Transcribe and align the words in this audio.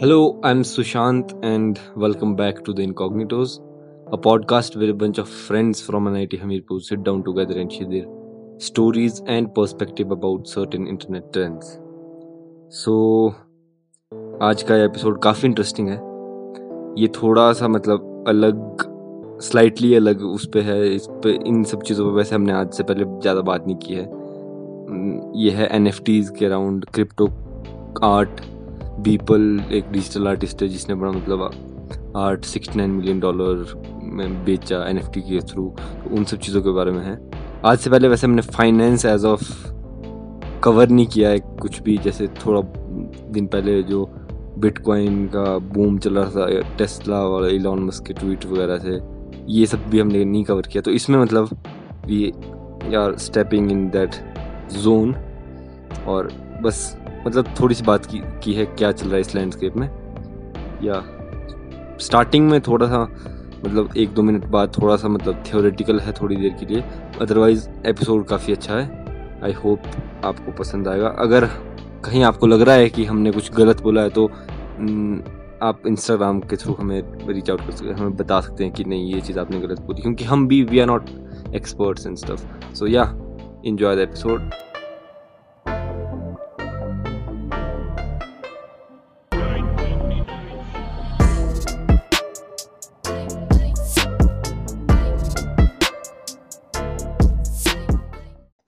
Hello 0.00 0.40
I 0.44 0.52
am 0.52 0.62
Sushant 0.62 1.32
and 1.44 1.78
welcome 1.98 2.34
back 2.34 2.60
to 2.66 2.72
the 2.72 2.80
Incognitos 2.80 3.56
a 4.12 4.16
podcast 4.24 4.76
with 4.76 4.90
bunch 4.98 5.18
of 5.20 5.28
friends 5.48 5.82
from 5.86 6.08
N 6.08 6.14
I 6.16 6.26
T 6.26 6.36
Hamirpur 6.36 6.80
sit 6.80 6.98
down 6.98 7.20
together 7.22 7.58
and 7.58 7.70
share 7.70 7.84
their 7.84 8.06
stories 8.62 9.20
and 9.28 9.48
perspective 9.48 10.12
about 10.12 10.46
certain 10.46 10.86
internet 10.88 11.24
trends 11.32 11.66
so 12.76 12.94
आज 14.42 14.62
का 14.62 14.76
episode 14.84 15.20
काफ़ी 15.22 15.48
interesting 15.48 15.88
है। 15.88 15.96
ये 17.02 17.08
थोड़ा 17.22 17.52
सा 17.52 17.68
मतलब 17.68 18.24
अलग 18.28 18.86
slightly 19.42 19.94
अलग 19.94 20.22
उस 20.24 20.46
पर 20.46 20.60
है। 20.60 20.94
इस 20.94 21.08
पे, 21.10 21.32
इन 21.46 21.62
सब 21.64 21.82
चीज़ों 21.82 22.06
पर 22.06 22.12
वैसे 22.12 22.34
हमने 22.34 22.52
आज 22.52 22.70
से 22.70 22.82
पहले 22.82 23.04
ज़्यादा 23.04 23.40
बात 23.42 23.66
नहीं 23.66 23.76
की 23.76 23.94
है। 23.94 24.08
ये 25.42 25.50
है 25.50 25.68
एन 25.76 25.86
एफ़ 25.86 26.02
टीज 26.02 26.30
के 26.38 26.46
अराउंड 26.46 26.84
क्रिप्टो 26.84 27.28
आर्ट 28.04 28.40
बीपल 28.98 29.60
एक 29.72 29.90
डिजिटल 29.92 30.28
आर्टिस्ट 30.28 30.62
है 30.62 30.68
जिसने 30.68 30.94
बड़ा 30.94 31.12
मतलब 31.12 32.12
art 32.16 32.44
sixty 32.44 32.78
nine 32.78 32.90
million 32.90 33.20
dollar 33.20 33.64
में 34.02 34.44
बेचा 34.44 34.84
एनएफटी 34.88 35.20
के 35.20 35.40
थ्रू 35.40 35.68
तो 35.78 36.16
उन 36.16 36.24
सब 36.24 36.38
चीज़ों 36.38 36.62
के 36.62 36.70
बारे 36.70 36.90
में 36.90 37.04
है। 37.04 37.18
आज 37.64 37.78
से 37.78 37.90
पहले 37.90 38.08
वैसे 38.08 38.26
हमने 38.26 38.42
फाइनेंस 38.42 39.04
एज 39.04 39.24
ऑफ़ 39.24 39.42
कवर 40.64 40.88
नहीं 40.88 41.06
किया 41.06 41.30
है 41.30 41.38
कुछ 41.38 41.80
भी, 41.82 41.96
जैसे 41.98 42.26
थोड़ा 42.46 42.60
दिन 43.32 43.46
पहले 43.46 43.82
जो 43.82 44.04
बिटकॉइन 44.58 45.26
का 45.26 45.58
बूम 45.58 45.98
चल 45.98 46.18
रहा 46.18 46.30
था 46.30 46.76
टेस्ला 46.78 47.16
और 47.16 47.48
इलॉन 47.48 47.84
मस्क 47.84 48.06
के 48.06 48.14
ट्वीट 48.14 48.46
वगैरह 48.46 48.78
से, 48.78 49.00
ये 49.48 49.66
सब 49.66 49.88
भी 49.90 50.00
हमने 50.00 50.24
नहीं 50.24 50.44
कवर 50.44 50.62
किया। 50.62 50.82
तो 50.82 50.90
इसमें 50.90 51.18
मतलब 51.18 51.48
we 52.06 52.30
are 52.96 53.16
stepping 53.18 53.70
in 53.72 53.88
that 53.90 54.14
zone 54.72 55.14
और 56.08 56.30
बस 56.62 56.96
मतलब 57.26 57.54
थोड़ी 57.60 57.74
सी 57.74 57.84
बात 57.84 58.06
की, 58.06 58.22
की 58.42 58.52
है 58.52 58.66
क्या 58.66 58.92
चल 58.92 59.06
रहा 59.06 59.14
है 59.14 59.20
इस 59.20 59.34
लैंडस्केप 59.34 59.76
में? 59.76 59.88
या 60.82 61.02
स्टार्टिंग 62.00 62.50
में 62.50 62.60
थोड़ा 62.60 62.86
सा 62.86 63.02
मतलब 63.64 63.90
एक 63.96 64.12
दो 64.14 64.22
मिनट 64.22 64.44
बाद 64.44 64.72
थोड़ा 64.82 64.96
सा 64.96 65.08
मतलब 65.08 65.42
थियोरेटिकल 65.46 66.00
है 66.00 66.12
थोड़ी 66.12 66.36
देर 66.36 66.56
के 66.60 66.66
लिए। 66.66 66.84
अदरवाइज़ 67.20 67.68
एपिसोड 67.86 68.24
काफ़ी 68.26 68.52
अच्छा 68.52 68.74
है। 68.74 69.40
आई 69.44 69.52
होप 69.52 69.82
आपको 70.24 70.52
पसंद 70.52 70.88
आएगा। 70.88 71.08
अगर 71.18 71.44
कहीं 72.04 72.22
आपको 72.24 72.46
लग 72.46 72.62
रहा 72.62 72.74
है 72.74 72.88
कि 72.88 73.04
हमने 73.04 73.30
कुछ 73.30 73.52
गलत 73.52 73.82
बोला 73.82 74.02
है 74.02 74.10
तो 74.10 74.26
आप 75.62 75.82
इंस्टाग्राम 75.86 76.40
के 76.40 76.56
थ्रू 76.56 76.74
हमें 76.74 77.02
रीच 77.28 77.50
आउट 77.50 77.60
कर 77.60 77.70
सकते 77.70 77.88
हैं। 77.88 77.96
हमें 77.96 78.16
बता 78.16 78.40
सकते 78.40 78.64
हैं 78.64 78.72
कि 78.72 78.84
नहीं 78.84 79.14
ये 79.14 79.20
चीज़ 79.20 79.38
आपने 79.38 79.60
गलत 79.60 79.80
बोली। 79.80 80.02
क्योंकि 80.02 80.24
हम 80.24 80.48
भी 80.48 80.62
we 80.62 80.78
are 80.78 80.86
not 80.86 81.10
experts 81.54 82.06
in 82.06 82.14
stuff 82.14 82.74
so 82.74 82.86
yeah 82.86 83.14
enjoy 83.66 83.96
the 83.96 84.08
episode. 84.10 84.69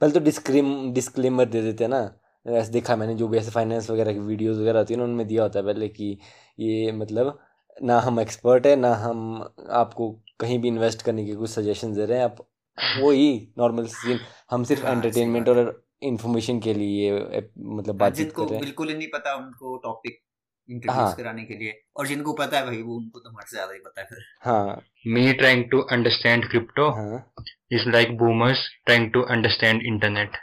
पहले 0.03 0.13
तो 0.13 0.21
डिस्क्रीम 0.21 0.93
डिस्क्लेमर 0.93 1.45
दे 1.45 1.63
देते 1.63 1.85
हैं 1.85 1.89
ना। 1.91 1.99
ऐसे 2.47 2.71
देखा 2.73 2.97
मैंने 2.97 3.15
जो 3.15 3.29
भी 3.29 3.39
ऐसे 3.39 3.51
फाइनेंस 3.51 3.91
वगैरह 3.91 4.13
की 4.13 4.19
वीडियोस 4.19 4.57
वगैरह 4.59 4.79
होती 4.79 4.95
है 4.95 4.99
ना 4.99 5.05
उनमें 5.05 5.27
दिया 5.27 5.43
होता 5.43 5.59
है 5.59 5.65
पहले 5.65 5.89
कि 5.89 6.19
ये 6.59 6.93
मतलब 6.93 7.39
ना 7.83 7.99
हम 8.01 8.21
एक्सपर्ट 8.21 8.67
है 8.67 8.75
ना 8.77 8.95
हम 8.95 9.21
आपको 9.71 10.11
कहीं 10.41 10.59
भी 10.59 10.69
इन्वेस्ट 10.69 11.03
करने 11.03 11.27
के 11.27 11.35
कुछ 11.35 11.51
सजेशन 11.51 11.93
दे 11.95 12.07
रहे 12.07 12.19
हैं। 12.19 12.25
आप 12.25 12.47
वो 12.99 13.11
ही 13.11 13.49
नॉर्मल 13.59 13.87
सीन 13.87 14.19
हम 14.51 14.65
सिर्फ़ 14.65 14.87
एंटरटेनमेंट 14.87 15.49
हाँ, 15.49 15.57
और 15.57 15.83
इंफॉर्मेशन 16.03 16.61
के 16.61 16.75
लिए 16.75 17.13
मतलब 17.21 17.89
हाँ, 17.89 17.97
बातचीत 17.99 18.33
कर 18.33 18.43
रहे 18.43 18.53
हैं। 18.53 18.61
बिल्कुल 18.61 18.89
ही 18.89 18.95
नहीं 18.95 19.09
पता 19.09 19.35
उनको 19.35 19.77
टॉपिक 19.77 20.19
इंट्रोड्यूस. 20.69 21.15
कराने 21.15 21.45
के 21.45 21.55
लिए। 21.55 21.75
और 21.97 22.07
जिनको 22.07 22.33
पता 22.33 22.59
है 22.59 22.65
भाई 22.67 22.83
वो 22.83 22.97
उनको 22.97 23.19
तो 23.19 23.31
हमारे 23.31 23.47
से 23.51 23.57
ज़्यादा 23.57 23.73
ही 23.73 23.79
पता 23.79 24.01
है 24.01 24.07
फिर। 24.07 24.19
हाँ। 24.43 24.83
Me 25.07 25.33
trying 25.35 25.65
to 25.71 25.81
understand 25.93 26.49
crypto 26.51 26.89
is 27.73 27.89
like 27.91 28.17
boomers 28.19 28.69
trying 28.87 29.11
to 29.13 29.23
understand 29.31 29.83
internet 29.87 30.37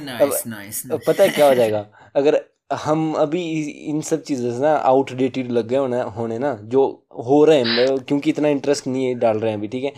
nice 0.00 0.42
nice 0.46 0.82
पता 1.06 1.22
है 1.22 1.28
क्या 1.28 1.46
हो 1.46 1.54
जाएगा? 1.54 1.86
अगर 2.16 2.44
हम 2.72 3.12
अभी 3.14 3.40
इन 3.84 4.00
सब 4.00 4.22
चीज़ों 4.22 4.52
से 4.52 4.60
ना 4.62 4.74
आउटडेटेड 4.90 5.50
लग 5.52 5.66
गए 5.68 5.76
होने 5.76 6.00
होने 6.16 6.38
ना 6.38 6.52
जो 6.64 6.84
हो 7.26 7.44
रहे 7.44 7.58
हैं 7.60 7.98
क्योंकि 8.00 8.30
इतना 8.30 8.48
इंटरेस्ट 8.48 8.86
नहीं 8.86 9.14
डाल 9.16 9.38
रहे 9.38 9.50
हैं 9.50 9.58
अभी 9.58 9.68
ठीक 9.68 9.84
है? 9.84 9.92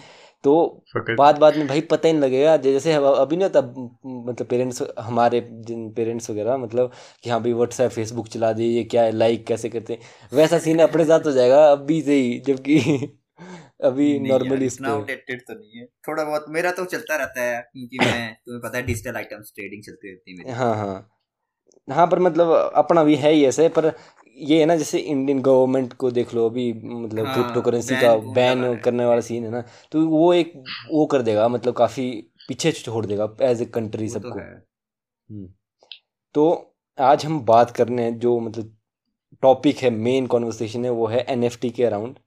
तो 0.47 0.55
बाद 1.11 1.39
बाद 1.39 1.57
में 1.57 1.67
भाई 1.67 1.81
पता 1.91 2.09
ही 2.09 2.13
नहीं 2.15 2.23
लगेगा। 2.23 2.57
जैसे 2.59 2.93
अभी 2.95 3.37
नहीं 3.37 3.49
होता 3.49 3.61
मतलब 4.23 4.47
पेरेंट्स 4.47 4.83
हमारे 5.01 5.41
जिन 5.69 5.89
पेरेंट्स 5.95 6.31
वगैरह 6.31 6.57
मतलब 6.57 6.93
कि 7.25 7.31
हाँ 7.31 7.41
भाई 7.43 7.53
व्हाट्सएप 7.53 7.91
फेसबुक 7.91 8.29
चला 8.29 8.53
दिए 8.53 8.69
ये 8.69 8.85
क्या 8.85 9.03
है 9.03 9.13
लाइक 9.13 9.47
कैसे 9.47 9.69
करते 9.69 9.93
हैं 9.93 10.37
वैसा 10.37 10.59
सीन 10.59 10.79
अपने 10.79 11.05
साथ 11.05 11.27
हो 11.27 11.33
जाएगा 11.33 11.65
अभी 11.73 12.01
से 12.03 12.15
ही 12.15 12.39
जबकि 12.47 12.79
अभी 13.85 14.19
नॉर्मली 14.21 14.67
इतना 14.67 14.93
अपडेटेड 14.93 15.41
तो 15.41 15.55
नहीं 15.55 15.81
है। 15.81 15.87
थोड़ा 16.09 16.25
बहुत 16.25 16.45
मेरा 16.49 16.71
तो 16.71 16.85
चलता 16.85 17.17
रहता 17.17 17.43
है 17.43 17.61
क्योंकि 17.63 17.99
मैं 17.99 18.35
तुम्हें 18.37 18.63
पता 18.63 18.79
है 18.79 18.87
डिजिटल 18.87 19.17
आइटम्स 19.17 19.53
ट्रेडिंग 19.55 19.83
चलती 19.83 20.11
रहती 20.11 20.49
है 20.49 20.55
हाँ 20.55 20.75
हाँ। 20.77 20.97
हाँ 21.89 22.07
पर 22.07 22.19
मतलब 22.19 22.53
अपना 22.77 23.03
भी 23.05 23.17
है 23.17 23.33
ही 23.33 23.45
ऐसे 23.47 23.69
पर 23.69 23.89
ये 24.37 24.61
है 24.61 24.67
ना 24.67 24.77
जैसे 24.77 24.99
इंडियन 24.99 25.41
गवर्नमेंट 25.43 25.93
को 25.93 26.11
देख 26.11 26.35
लो 26.35 26.49
अभी 26.49 26.73
मतलब 26.73 27.25
क्रिप्टो 27.25 27.53
हाँ, 27.53 27.63
करेंसी 27.63 27.95
का 27.95 28.17
बैन 28.17 28.77
करने 28.77 29.05
वाला 29.05 29.21
सीन 29.21 29.45
है 29.45 29.51
ना 29.51 29.65
तो 29.93 30.07
वो 30.07 30.33
एक 30.35 30.53
वो 30.93 31.07
कर 31.07 31.23
देगा 31.23 31.49
मतलब 31.49 31.75
काफ़ी 31.75 32.11
पीछे 32.49 32.73
छोड़ 32.73 33.07
देगा 33.07 33.37
एज 33.43 33.63
ए 33.63 33.65
कंट्री 33.65 34.09
सबको। 34.09 34.31
तो, 34.31 35.49
तो 36.35 36.75
आज 37.01 37.27
हम 37.27 37.41
बात 37.41 37.71
करने 37.71 38.03
हैं 38.03 38.19
जो 38.19 38.41
मतलब 38.41 38.77
टॉपिक 39.43 39.77
है 39.77 39.91
मेन 39.91 40.27
कॉन्वर्सेशन 40.27 40.85
है 40.85 40.91
वो 40.91 41.07
है 41.07 41.25
एनएफटी 41.29 41.71
के 41.71 41.85
अराउंड 41.85 42.19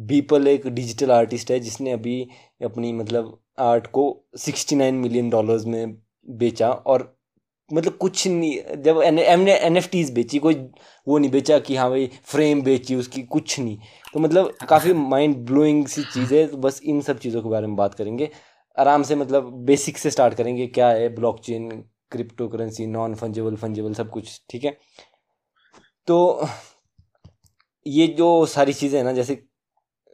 बीपल 0.00 0.48
एक 0.48 0.66
डिजिटल 0.66 1.10
आर्टिस्ट 1.10 1.50
है 1.50 1.60
जिसने 1.60 1.92
अभी 1.92 2.28
अपनी 2.64 2.92
मतलब 2.92 3.38
आर्ट 3.58 3.86
को 3.86 4.24
69 4.38 4.92
मिलियन 4.92 5.30
डॉलर्स 5.30 5.64
में 5.64 5.96
बेचा 6.28 6.70
और 6.70 7.15
मतलब 7.70 7.96
कुछ 7.98 8.26
नहीं, 8.26 8.82
जब 8.82 9.00
एन 9.02 9.18
एन 9.18 9.76
एफ़ 9.76 9.88
टीज 9.90 10.12
बेची, 10.14 10.38
कोई 10.38 10.54
वो 11.06 11.18
नहीं 11.18 11.30
बेचा 11.30 11.58
कि 11.58 11.76
हाँ 11.76 11.88
भाई 11.90 12.06
फ्रेम 12.24 12.62
बेची, 12.62 12.94
उसकी 12.94 13.22
कुछ 13.24 13.58
नहीं। 13.60 13.78
तो 14.14 14.20
मतलब 14.20 14.52
काफ़ी 14.68 14.92
माइंड 14.92 15.36
ब्लोइंग 15.46 15.86
सी 15.86 16.02
चीज़ 16.04 16.34
है 16.34 16.46
तो 16.46 16.56
बस 16.58 16.80
इन 16.84 17.00
सब 17.00 17.18
चीज़ों 17.18 17.42
के 17.42 17.48
बारे 17.48 17.66
में 17.66 17.76
बात 17.76 17.94
करेंगे। 17.94 18.30
आराम 18.76 19.02
से 19.02 19.14
मतलब 19.16 19.52
बेसिक 19.66 19.98
से 19.98 20.10
स्टार्ट 20.10 20.34
करेंगे, 20.34 20.66
क्या 20.68 20.88
है 20.88 21.08
blockchain 21.14 21.68
crypto 22.12 22.48
currency 22.48 22.86
non 22.86 23.14
fungible 23.14 23.56
fungible 23.56 23.94
सब 23.94 24.10
कुछ, 24.10 24.40
ठीक 24.50 24.64
है? 24.64 24.76
तो 26.08 26.46
ये 27.86 28.06
जो 28.08 28.46
सारी 28.46 28.72
चीज़ें 28.72 28.98
हैं 28.98 29.04
ना, 29.04 29.12
जैसे 29.12 29.42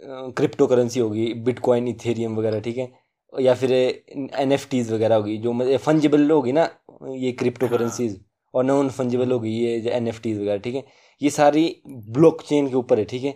क्रिप्टो 0.02 0.66
करेंसी 0.66 1.00
होगी 1.00 1.32
बिटकॉइन 1.44 1.88
इथेरियम 1.88 2.36
वगैरह, 2.36 2.60
ठीक 2.60 2.78
है? 2.78 2.90
या 3.32 3.54
फिर 3.54 3.72
एन 3.72 4.52
एफ़ 4.52 4.68
टीज 4.70 4.92
वगैरह 4.92 5.14
होगी 5.16 5.36
जो 5.38 5.52
मतलब 5.52 5.78
फंजेबल 5.80 6.30
होगी 6.30 6.52
ना 6.52 6.68
ये 7.16 7.32
क्रिप्टो 7.32 7.68
करेंसीज 7.68 8.12
हाँ। 8.12 8.24
और 8.54 8.64
नॉन 8.64 8.88
फंजेबल 8.90 9.30
होगी 9.32 9.50
ये 9.50 9.90
एन 9.90 10.08
एफ़ 10.08 10.20
टीज 10.22 10.38
वगैरह 10.40 10.58
ठीक 10.64 10.74
है? 10.74 10.84
ये 11.22 11.30
सारी 11.30 11.64
ब्लॉक 12.18 12.42
चेन 12.42 12.68
के 12.68 12.74
ऊपर 12.76 12.98
है 12.98 13.04
ठीक 13.04 13.24
है? 13.24 13.34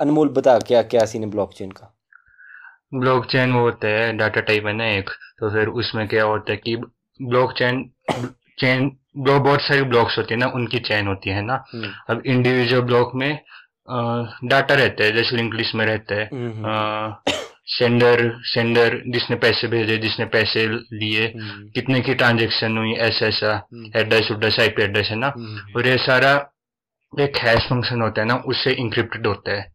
अनमोल 0.00 0.28
बता 0.36 0.58
क्या 0.58 0.82
क्या 0.92 1.04
सीन 1.06 1.22
है 1.24 1.30
ब्लॉक 1.30 1.52
चेन 1.54 1.70
का? 1.70 1.94
ब्लॉक 2.94 3.26
चेन 3.32 3.52
वो 3.52 3.60
होता 3.60 3.88
है 3.88 4.12
डाटा 4.16 4.40
टाइप 4.40 4.66
है 4.66 4.72
ना 4.72 4.86
एक 4.92 5.10
तो 5.40 5.50
फिर 5.50 5.68
उसमें 5.82 6.06
क्या 6.08 6.24
होता 6.24 6.52
है 6.52 6.56
कि 6.58 6.76
ब्लॉक 6.76 7.52
चेन 7.58 7.84
चेन 8.60 8.90
बहुत 9.16 9.60
सारी 9.62 9.82
ब्लॉक्स 9.82 10.16
होती 10.18 10.34
है 10.34 10.38
ना 10.40 10.46
उनकी 10.54 10.78
चेन 10.88 11.06
होती 11.06 11.30
है 11.30 11.42
ना। 11.42 11.54
हम्म। 11.72 11.88
अब 12.08 12.22
इंडिविजुअल 12.26 12.82
ब्लॉक 12.82 13.12
में 13.14 13.30
डाटा 14.48 14.74
रहता 14.74 15.04
है 15.04 15.12
जैसे 15.12 15.36
लिंक 15.36 15.54
लिस्ट 15.54 15.74
में 15.74 15.84
रहता 15.86 16.14
है 16.14 16.28
हम्म, 16.32 17.12
सेंडर 17.78 18.40
सेंडर 18.44 19.02
जिसने 19.06 19.36
पैसे 19.36 19.68
भेजे 19.68 19.96
जिसने 19.96 20.24
पैसे 20.26 20.66
लिए 20.68 21.26
हम्म। 21.26 21.68
कितने 21.68 22.00
की 22.00 22.14
ट्रांजेक्शन 22.14 22.78
हुई 22.78 22.92
ऐसा 22.92 23.26
ऐसा 23.26 23.68
एड्रेस 23.96 24.30
उड्रेस 24.30 24.56
आईपी 24.60 24.82
एड्रेस 24.82 25.08
है 25.10 25.16
ना? 25.16 25.32
हम्म। 25.36 25.76
और 25.76 25.86
ये 25.86 25.96
सारा 25.96 26.32
एक 27.20 27.36
हैश 27.36 27.68
फ़ंक्शन 27.68 28.02
होता 28.02 28.22
है 28.22 28.28
ना 28.28 28.34
उससे 28.46 28.72
इंक्रिप्टेड 28.72 29.26
होता 29.26 29.52
है। 29.52 29.72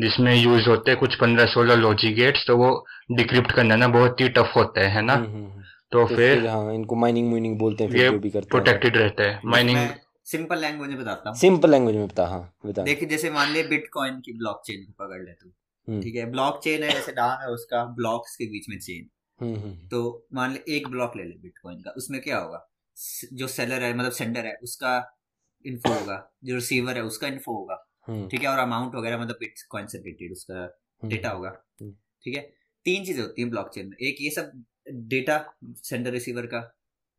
जिसमें 0.00 0.34
यूज़ 0.34 0.68
होते 0.68 0.90
हैं 0.90 1.00
कुछ 1.00 1.14
पंद्रह 1.14 1.46
सोलह 1.46 1.74
लॉजिक 1.74 2.14
गेट्स 2.14 2.46
तो 2.46 2.56
वो 2.56 2.86
डिक्रिप्ट 3.12 3.52
करना 3.52 3.76
ना 3.76 3.88
बहुत 3.88 4.20
ही 4.20 4.28
टफ 4.28 4.52
होता 4.56 4.80
है 4.80 4.88
है 4.88 5.02
ना? 5.02 5.14
हम्म, 5.14 5.46
तो, 5.92 6.08
तो 6.08 6.16
फिर 6.16 6.46
हाँ 6.46 6.74
इनको 6.74 6.96
माइनिंग 6.96 7.30
माइनिंग 7.30 7.58
बोलते 7.58 7.84
हैं 7.84 7.90
ये 7.90 8.10
भी 8.10 8.30
करते 8.30 8.48
प्रोटेक्टेड 8.48 8.96
रहता 8.96 9.22
है। 9.22 9.40
माइनिंग 9.44 9.88
सिंपल 10.24 10.58
लैंग्वेज 10.58 10.90
में 10.90 10.98
बताता 10.98 11.30
हूँ। 11.30 11.36
सिंपल 11.38 11.70
लैंग्वेज 11.70 11.96
में 11.96 12.06
बता 12.06 12.26
हाँ 12.26 12.40
बता 12.66 12.82
देखिए 12.82 13.08
जैसे 13.08 13.30
मान 13.30 13.52
लिया 13.52 13.68
बिटकॉइन 13.68 14.20
की 14.20 14.32
ब्लॉकचेन 14.32 14.84
को 14.84 15.04
पकड़ 15.04 15.20
ले 15.22 15.32
तू। 15.32 15.50
ठीक 15.88 16.14
है 16.16 16.30
ब्लॉक 16.30 16.60
चेन 16.64 16.82
है 16.82 16.90
जैसे 16.92 17.12
नाम 17.12 17.40
है 17.40 17.48
उसका 17.48 17.84
ब्लॉक्स 17.94 18.36
के 18.36 18.46
बीच 18.46 18.68
में 18.68 18.78
चेन 18.78 19.08
हम्म, 19.40 19.56
हम्म, 19.56 19.88
तो 19.88 20.26
मान 20.34 20.52
ले 20.52 20.76
एक 20.76 20.88
ब्लॉक 20.88 21.16
ले 21.16 21.24
ले 21.24 21.34
बिटकॉइन 21.38 21.80
का 21.80 21.90
उसमें 21.90 22.20
क्या 22.20 22.38
होगा? 22.38 22.70
जो 23.32 23.46
सेलर 23.48 23.82
है 23.82 23.94
मतलब 23.96 24.12
सेंडर 24.12 24.46
है 24.46 24.54
उसका 24.62 24.92
इन्फो 25.64 25.92
होगा 25.92 26.16
जो 26.44 26.54
रिसीवर 26.54 26.96
है 26.96 27.02
उसका 27.02 27.26
इन्फो 27.26 27.52
होगा। 27.52 27.76
ठीक 28.28 28.42
है 28.42 28.48
और 28.48 28.58
अमाउंट 28.58 28.94
वगैरह 28.94 29.18
मतलब 29.18 29.36
बिटकॉइन 29.40 29.86
से 29.86 29.98
रिलेटेड 29.98 30.32
उसका 30.32 30.66
डेटा 31.02 31.30
होगा। 31.30 31.50
ठीक 31.80 32.36
है? 32.36 32.42
तीन 32.86 33.04
चीज़ें 33.04 33.22
होती 33.22 33.42
हैं 33.42 33.50
ब्लॉकचेन 33.50 33.86
में। 33.88 33.96
एक 33.96 34.16
ये 34.20 34.30
सब 34.30 34.50
डेटा 34.90 35.38
सेंडर 35.62 36.10
रिसीवर 36.10 36.46
का। 36.46 36.60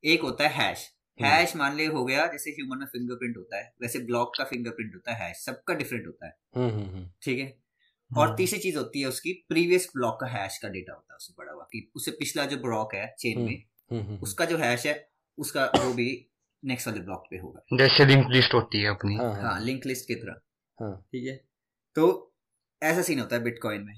एक 0.04 0.22
होता 0.22 0.48
है 0.48 0.54
हैश 0.54 0.92
हैश 1.20 1.50
हम्म। 1.50 1.60
मान 1.60 1.76
ले 1.76 1.86
हो 1.86 2.04
गया 2.06 2.26
जैसे 2.28 2.52
ह्यूमन 2.52 2.78
में 2.78 2.86
फिंगरप्रिंट 2.86 3.38
होता 3.38 3.58
है 3.58 3.74
वैसे 3.82 4.00
ब्लॉक 4.00 4.32
का 4.38 4.44
फिंगरप्रिंट 4.44 4.96
होता 4.96 5.14
है 5.14 5.28
हैश 5.28 5.38
सबका 5.38 5.74
डिफरेंट 5.74 6.08
होता 6.08 6.28
है। 6.28 6.34
हम्म, 6.56 7.10
ठीक 7.24 7.40
है? 7.40 7.46
और 8.18 8.36
तीसरी 8.36 8.60
चीज़ 8.60 8.78
होती 8.78 9.02
है 9.02 9.08
उसकी 9.08 9.34
प्रीवियस 9.50 9.90
ब्लॉक 9.96 10.20
का 10.22 10.28
हैश 10.30 10.58
का 10.58 10.70
डेटा 10.70 10.94
होता 10.94 11.14
है 11.14 11.18
उससे 11.18 11.34
पड़ा 11.38 11.52
हुआ 11.54 11.64
कि 11.64 11.90
उससे 11.96 12.12
पिछला 12.12 12.46
जो 12.46 12.58
ब्लॉक 12.58 12.96
है 12.96 13.08
चेन 13.20 13.42
में 13.42 14.20
उसका 14.22 14.46
जो 14.46 14.58
हैश 14.58 14.86
है 14.86 14.96
उसका 15.38 15.66
वो 15.76 15.94
भी 15.94 16.10
नेक्स्ट 16.64 16.88
वाले 16.88 17.00
ब्लॉक 17.00 17.26
पे 17.32 17.38
होगा। 17.38 17.78
जैसे 17.78 18.06
लिंक 18.06 18.28
लिस्ट 18.32 18.54
होती 18.54 18.82
है 18.82 18.90
अपनी। 18.90 19.16
हाँ 19.16 19.60
लिंक 19.64 19.86
लिस्ट 19.86 20.08
की 20.08 20.16
तरह। 20.16 20.40
हाँ। 20.78 20.96
ठीक 21.12 21.28
है? 21.28 21.36
तो 21.96 22.34
ऐसा 22.82 23.02
सीन 23.02 23.20
होता 23.20 23.36
है 23.36 23.44
बिटकॉइन 23.44 23.82
में। 23.82 23.94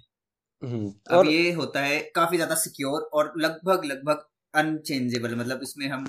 अब 0.61 1.17
और 1.17 1.27
ये 1.27 1.51
होता 1.51 1.81
है 1.81 1.99
काफ़ी 2.15 2.37
ज़्यादा 2.37 2.55
सिक्योर 2.55 3.01
और 3.13 3.33
लगभग 3.37 3.85
लगभग 3.85 4.25
अनचेंजेबल 4.53 5.35
मतलब 5.35 5.59
इसमें 5.63 5.87
हम 5.87 6.07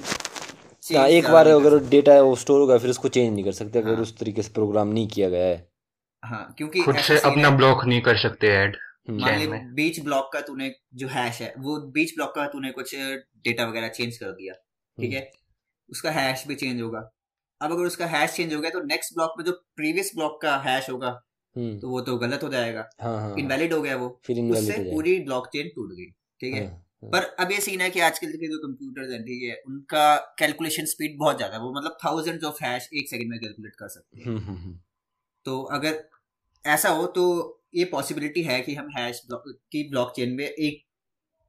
हाँ 0.85 1.07
एक 1.09 1.29
बार 1.29 1.49
अगर 1.49 1.79
डेटा 1.89 2.13
है 2.13 2.23
वो 2.23 2.35
स्टोर 2.37 2.61
होगा 2.61 2.79
फिर 2.79 2.91
उसको 2.91 3.09
चेंज 3.09 3.33
नहीं 3.33 3.45
कर 3.45 3.53
सकते 3.53 3.79
अगर 3.79 3.95
हाँ। 3.95 4.03
उस 4.03 4.17
तरीके 4.19 4.43
से 4.43 4.53
प्रोग्राम 4.53 4.89
नहीं 4.89 5.09
किया 5.09 5.29
गया 5.29 5.47
है। 5.47 5.67
हाँ 6.23 6.55
क्योंकि 6.59 6.81
खुद 6.81 6.97
से 6.99 7.19
अपना 7.21 7.51
ब्लॉक 7.51 7.85
नहीं 7.85 8.01
कर 8.01 8.17
सकते 8.19 8.47
ऐड 8.55 8.77
मान 9.11 9.75
बीच 9.75 10.01
ब्लॉक 10.01 10.31
का 10.33 10.41
तूने 10.41 10.75
जो 10.95 11.09
हैश 11.09 11.41
है 11.41 11.53
वो 11.59 11.77
बीच 11.93 12.15
ब्लॉक 12.15 12.35
का 12.35 12.47
तूने 12.47 12.71
कुछ 12.71 12.95
डेटा 12.95 13.67
वगैरह 13.67 13.89
चेंज 13.89 14.17
कर 14.17 14.33
दिया 14.33 14.55
ठीक 14.99 15.13
है? 15.13 15.31
उसका 15.91 16.11
हैश 16.11 16.45
भी 16.47 16.55
चेंज 16.55 16.81
होगा। 16.81 16.99
अब 17.61 17.73
अगर 17.73 17.83
उसका 17.83 18.07
हैश 18.07 18.33
चेंज 18.33 18.55
हो 18.55 18.61
गया 18.61 18.71
तो 18.71 18.83
नेक्स्ट 18.85 19.15
ब्लॉक 19.15 19.35
में 19.39 19.45
जो 19.45 19.53
प्रीवियस 19.77 20.11
ब्लॉक 20.15 20.41
का 20.43 20.57
हैश 20.57 20.91
होगा 20.91 21.09
हम्म। 21.57 21.79
तो 21.79 21.89
वो 21.89 22.01
तो 22.01 22.17
गलत 22.17 22.43
हो 22.43 22.49
जाएगा। 22.49 22.89
हाँ, 23.01 23.35
इनवैलिड 23.39 23.73
हाँ, 23.73 23.79
हाँ। 23.79 23.79
हो 23.79 23.83
गया 23.83 23.97
वो 23.97 24.09
उससे 24.53 24.79
पूरी 24.91 25.19
ब्लॉक 25.21 25.47
चेन 25.47 25.69
टूट 25.69 25.93
गई 25.93 26.07
ठीक 26.41 26.55
है? 26.55 26.67
पर 27.05 27.25
अब 27.41 27.53
ये 27.53 27.61
सीन 27.61 27.81
है 27.81 27.89
कि 27.91 28.01
आजकल 28.01 28.33
के 28.33 28.49
जो 28.49 28.59
कंप्यूटर्स 28.59 29.13
हैं 29.13 29.23
ठीक 29.23 29.43
है 29.43 29.57
उनका 29.67 30.17
कैलकुलेशन 30.39 30.85
स्पीड 30.85 31.17
बहुत 31.19 31.37
ज़्यादा 31.37 31.57
है 31.57 31.63
वो 31.63 31.73
मतलब 31.73 31.97
थाउज़ेंड 32.05 32.45
ऑफ़ 32.45 32.63
हैश 32.65 32.89
एक 32.95 33.09
सेकंड 33.11 33.31
में 33.31 33.39
कैलकुलेट 33.39 33.75
कर 33.79 33.89
सकते 33.89 34.21
हैं। 34.21 34.27
हम्म, 34.27 34.39
हम्म, 34.39 34.79
तो 35.49 35.61
अगर 35.73 36.03
ऐसा 36.65 36.89
हो 36.89 37.07
तो 37.07 37.25
ये 37.75 37.85
पॉसिबिलिटी 37.85 38.43
है 38.43 38.61
कि 38.61 38.75
हम 38.75 38.89
हैश 38.91 39.21
की 39.33 39.89
ब्लॉक 39.91 40.13
चेन 40.17 40.33
में 40.33 40.45
एक 40.45 40.83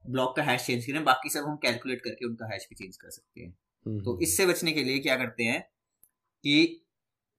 ब्लॉक 0.04 0.36
का 0.36 0.42
हैश 0.42 0.66
चेंज 0.66 0.86
करें 0.86 1.04
बाकी 1.04 1.30
सब 1.30 1.44
हम 1.44 1.56
कैलकुलेट 1.56 2.00
करके 2.00 2.26
उनका 2.26 2.46
हैश 2.46 2.66
भी 2.70 2.74
चेंज 2.74 2.96
कर 2.96 3.10
सकते 3.10 3.40
हैं। 3.40 3.48
हम्म, 3.86 4.00
तो 4.00 4.18
इससे 4.20 4.46
बचने 4.46 4.72
के 4.72 4.84
लिए 4.84 4.98
क्या 4.98 5.16
करते 5.16 5.44
हैं 5.44 5.60
कि 6.44 6.86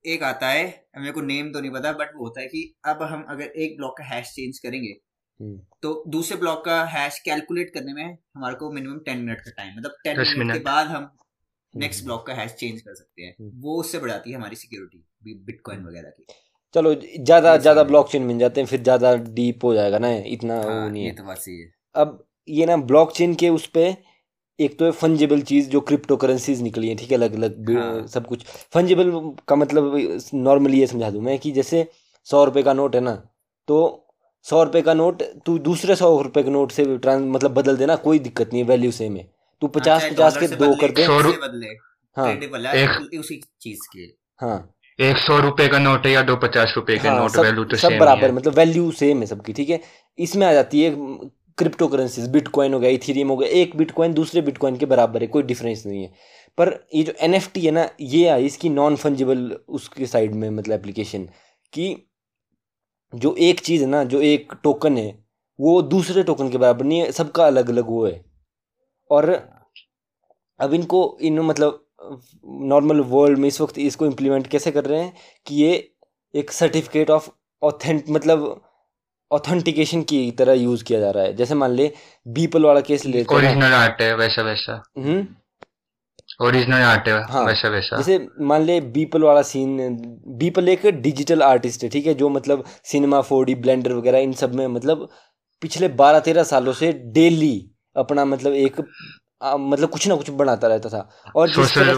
एक 0.06 0.24
आता 0.24 0.50
है 0.50 0.66
मेरे 0.98 1.12
को 1.12 1.22
नेम 1.22 1.52
तो 1.54 1.62
नहीं 1.62 1.72
पता 1.72 1.92
बट 1.94 2.16
वो 2.16 2.24
होता 2.24 2.42
है 2.42 2.48
कि 2.48 2.64
अब 2.86 3.02
हम 3.04 3.24
अगर 3.30 3.46
एक 3.64 3.76
ब्लॉक 3.78 3.98
का 3.98 4.04
हैश 4.04 4.34
चेंज 4.34 4.60
करेंगे 4.60 4.94
तो 5.84 6.04
दूसरे 6.08 6.38
ब्लॉक 6.38 6.64
का 6.66 6.84
हैश 6.86 7.20
कैलकुलेट 7.20 7.74
करने 7.74 7.94
में 7.94 8.18
हमारे 8.36 8.56
को 8.56 8.72
मिनिमम 8.72 9.00
टेन 9.00 9.18
मिनट 9.18 9.42
का 9.42 9.52
टाइम 9.52 9.78
मतलब 9.78 9.96
टेन 10.04 10.20
मिनट 10.20 10.54
के 10.54 10.60
बाद 10.60 10.88
हम 10.88 11.10
नेक्स्ट 11.74 12.04
ब्लॉक 12.04 12.26
का 12.28 12.34
हैश 12.34 12.52
चेंज 12.52 12.82
कर 12.82 12.96
सकते 12.96 13.22
हैं। 13.22 13.36
वो 13.62 13.80
उससे 13.80 14.00
बढ़ाती 14.00 14.32
है 14.32 14.38
हमारी 14.38 14.56
सिक्योरिटी 14.56 15.34
बिटकॉइन 15.46 15.86
वगैरह 15.86 16.10
की। 16.10 16.26
चलो 16.76 16.94
ज़्यादा 16.96 17.56
ज़्यादा 17.58 17.84
ब्लॉकचेन 17.84 18.24
मिल 18.24 18.38
जाते 18.40 18.62
हैं 18.62 18.68
फिर 18.68 18.82
ज़्यादा 18.84 19.14
डीप 19.16 19.64
हो 19.64 19.74
जाएगा 19.74 19.98
ना 20.00 20.12
इतना 20.28 20.56
हाँ, 20.56 20.84
वो 20.84 20.90
नहीं 20.90 21.06
है। 21.06 21.12
तो 21.14 21.24
बात 21.24 21.38
सही 21.38 21.60
है। 21.60 21.72
अब 21.96 22.24
ये 22.50 22.66
ना 22.66 22.78
ब्लॉकचेन 22.92 23.34
के 23.36 23.50
उस 23.50 23.66
पे 23.68 23.86
एक 24.60 24.78
तो 24.80 24.86
है 24.86 24.92
फंजेबल 24.92 25.42
चीज़ 25.42 25.70
जो 25.70 25.82
क्रिप्टो 25.82 26.16
करेंसीज 26.18 26.62
निकली 26.62 26.90
है 26.90 26.96
ठीक 26.96 27.12
है 27.12 27.18
अलग 27.18 27.36
अलग 27.36 27.70
हाँ। 27.78 28.08
सब 28.08 28.28
कुछ। 28.28 28.44
फंजेबल 28.74 29.12
का 29.48 29.56
मतलब 29.56 29.94
नॉर्मली 30.34 30.80
ये 30.80 30.88
समझा 30.88 31.10
दूँ 31.10 31.22
मैं 31.22 31.38
कि 31.40 31.52
जैसे 31.52 31.88
सौ 32.28 32.44
रुपए 32.46 32.64
का 32.64 32.74
नोट 32.74 32.96
है 32.96 33.02
ना 33.02 33.16
तो 33.68 33.78
सौ 34.46 34.64
रुपए 34.64 34.82
का 34.82 34.94
नोट 34.94 35.24
तू 35.46 35.58
दूसरे 35.60 35.96
सौ 35.96 36.22
रुपए 36.22 36.44
के 36.44 36.50
नोट 36.50 36.72
से 36.72 36.98
ट्रांस 36.98 37.24
मतलब 37.28 37.54
बदल 37.54 37.78
देना 37.78 37.96
कोई 38.06 38.20
दिक्कत 38.20 38.50
नहीं 38.54 38.64
है 38.64 38.68
वैल्यू 38.70 38.92
सेम 38.92 39.16
है। 39.18 39.24
तू 39.62 39.68
हाँ, 39.68 39.72
पचास 39.76 40.08
पचास 40.12 40.38
के 40.38 40.48
दो 40.48 40.76
कर 40.76 40.92
दे 40.92 41.06
हाँ 42.18 42.32
एक 42.32 43.20
उसी 43.20 43.42
चीज़ 43.62 43.88
के। 43.94 44.08
हाँ। 44.42 44.58
एक 45.02 45.18
सौ 45.18 45.38
रुपए 45.40 45.68
का 45.68 45.78
नोट 45.80 46.06
है 46.06 46.12
या 46.12 46.22
दो 46.22 46.36
पचास 46.38 46.74
रुपए 46.76 46.98
का 47.04 47.12
नोट 47.14 47.38
वैल्यू 47.38 47.64
तो 47.66 47.78
सब 47.78 47.98
बराबर 48.00 48.32
मतलब 48.32 48.54
वैल्यू 48.56 48.92
सेम 48.92 49.20
है 49.20 49.26
सबकी 49.26 49.54
ठीक 49.54 49.70
है? 49.70 49.80
इसमें 50.18 50.46
आ 50.48 50.52
जाती 50.54 50.84
है 50.84 50.90
क्रिप्टो 51.58 51.88
करेंसीज 51.88 52.28
बिटकॉइन 52.32 52.74
हो 52.74 52.80
गया 52.80 52.90
इथीरियम 52.90 53.30
हो 53.30 53.38
गया 53.38 53.50
एक 53.62 53.76
बिटकॉइन 53.78 54.14
दूसरे 54.14 54.42
बिटकॉइन 54.42 54.78
के 54.78 54.86
बराबर 54.86 55.22
है 55.22 55.28
कोई 55.28 55.44
डिफरेंस 55.44 55.86
नहीं 55.86 56.04
है। 56.04 56.14
पर 56.58 56.74
ये 56.96 57.04
जो 57.04 57.14
एनएफटी 57.22 57.66
है 57.66 57.72
ना 57.72 57.90
ये 58.02 58.28
आई 58.30 58.46
इसकी 58.46 58.70
नॉन 58.70 58.96
फंजिबल 58.96 59.52
उसके 59.70 60.06
साइड 60.06 60.36
में 60.36 60.50
मतलब 60.50 60.74
एप्लीकेशन 60.74 61.28
कि 61.74 61.96
जो 63.14 63.36
एक 63.40 63.60
चीज़ 63.60 63.84
है 63.84 63.90
ना 63.90 64.04
जो 64.06 64.22
एक 64.24 64.54
टोकन 64.64 64.98
है 64.98 65.10
वो 65.60 65.82
दूसरे 65.82 66.24
टोकन 66.24 66.50
के 66.50 66.58
बराबर 66.58 66.86
नहीं 66.86 67.00
है 67.00 67.12
सबका 67.12 67.46
अलग 67.48 67.70
अलग 67.70 67.90
वो 67.90 68.06
है। 68.06 68.20
और 69.12 69.30
अब 70.60 70.74
इनको 70.74 71.00
इन 71.22 71.40
मतलब 71.42 71.86
नॉर्मल 72.46 73.00
वर्ल्ड 73.00 73.40
में 73.40 73.48
इस 73.48 73.62
वक्त 73.62 73.80
इसको 73.80 74.06
इम्प्लीमेंट 74.06 74.48
कैसे 74.48 74.72
कर 74.72 74.86
रहे 74.86 75.02
हैं 75.02 75.14
कि 75.48 75.56
ये 75.56 75.92
एक 76.36 76.52
सर्टिफिकेट 76.52 77.10
ऑफ़ 77.10 77.30
ऑथेंट 77.62 78.06
मतलब 78.10 78.62
ऑथेंटिकेशन 79.32 80.02
की 80.02 80.32
तरह 80.32 80.54
यूज़ 80.54 80.84
किया 80.84 81.00
जा 81.00 81.12
रहा 81.12 81.24
है। 81.24 81.36
जैसे 81.36 81.56
मान 81.56 81.72
ले 81.72 81.92
बीपल 82.28 82.66
वाला 82.66 82.82
केस 82.82 83.06
लेते 83.06 83.36
ओरिजिनल 83.36 83.74
आर्ट 83.74 84.02
है 84.02 84.16
वैसा 84.16 84.42
वैसा। 84.42 84.84
हम्म। 84.98 85.28
ओरिजिनल 86.48 86.82
आर्ट 86.82 87.08
है 87.08 87.22
हाँ। 87.24 87.46
वैसा 87.46 87.70
वैसा। 87.70 87.98
जैसे 87.98 88.28
मान 88.42 88.62
ले 88.62 88.80
बीपल 88.82 89.24
वाला 89.24 89.42
सीन 89.42 89.98
बीपल 90.38 90.70
एक 90.70 90.86
डिजिटल 90.86 91.44
आर्टिस्ट 91.44 91.84
है 91.84 91.90
ठीक 91.90 92.08
है? 92.08 92.14
जो 92.14 92.30
मतलब 92.30 92.64
सिनेमा 92.84 93.22
फोर 93.22 93.56
ब्लेंडर 93.56 93.94
वगैरह 93.94 94.20
इन 94.20 94.34
सब 94.34 94.56
में 94.56 94.68
मतलब 94.68 95.08
पिछले 95.62 95.88
बारह 95.88 96.20
तेरह 96.20 96.44
सालों 96.44 96.74
से 96.74 96.92
डेली 97.14 97.72
अपना 97.96 98.26
मतलब 98.26 98.54
एक 98.54 98.82
आ, 99.42 99.56
मतलब 99.58 99.90
कुछ 99.90 100.08
ना 100.08 100.16
कुछ 100.16 100.30
बनाता 100.30 100.68
रहता 100.68 100.90
था। 100.90 101.32
और 101.36 101.50
सोशल 101.50 101.94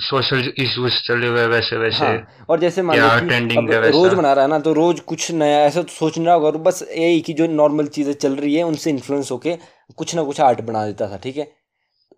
सोशल 0.00 0.52
इश्यूज़ 0.58 0.94
चले 1.06 1.26
हुए 1.26 1.46
वैसे 1.46 1.76
वैसे। 1.76 2.04
हाँ, 2.04 2.44
और 2.50 2.60
जैसे 2.60 2.82
मान 2.82 2.98
लो 2.98 3.90
रोज 3.90 4.14
बना 4.14 4.32
रहा 4.32 4.44
है 4.44 4.50
ना 4.50 4.58
तो 4.58 4.72
रोज 4.72 5.00
कुछ 5.00 5.30
नया 5.32 5.58
ऐसा 5.64 5.82
तो 5.82 5.88
सोच 5.88 6.18
रहा 6.18 6.34
होगा 6.34 6.50
बस 6.60 6.82
यही 6.90 7.20
कि 7.20 7.32
जो 7.32 7.46
नॉर्मल 7.46 7.86
चीज़ें 7.96 8.12
चल 8.14 8.36
रही 8.36 8.54
है 8.54 8.62
उनसे 8.62 8.90
इन्फ्लुएंस 8.90 9.30
होके 9.30 9.56
कुछ 9.96 10.14
ना 10.14 10.22
कुछ 10.22 10.40
आर्ट 10.40 10.60
बना 10.60 10.86
देता 10.86 11.08
था 11.10 11.16
ठीक 11.16 11.36
है? 11.36 11.50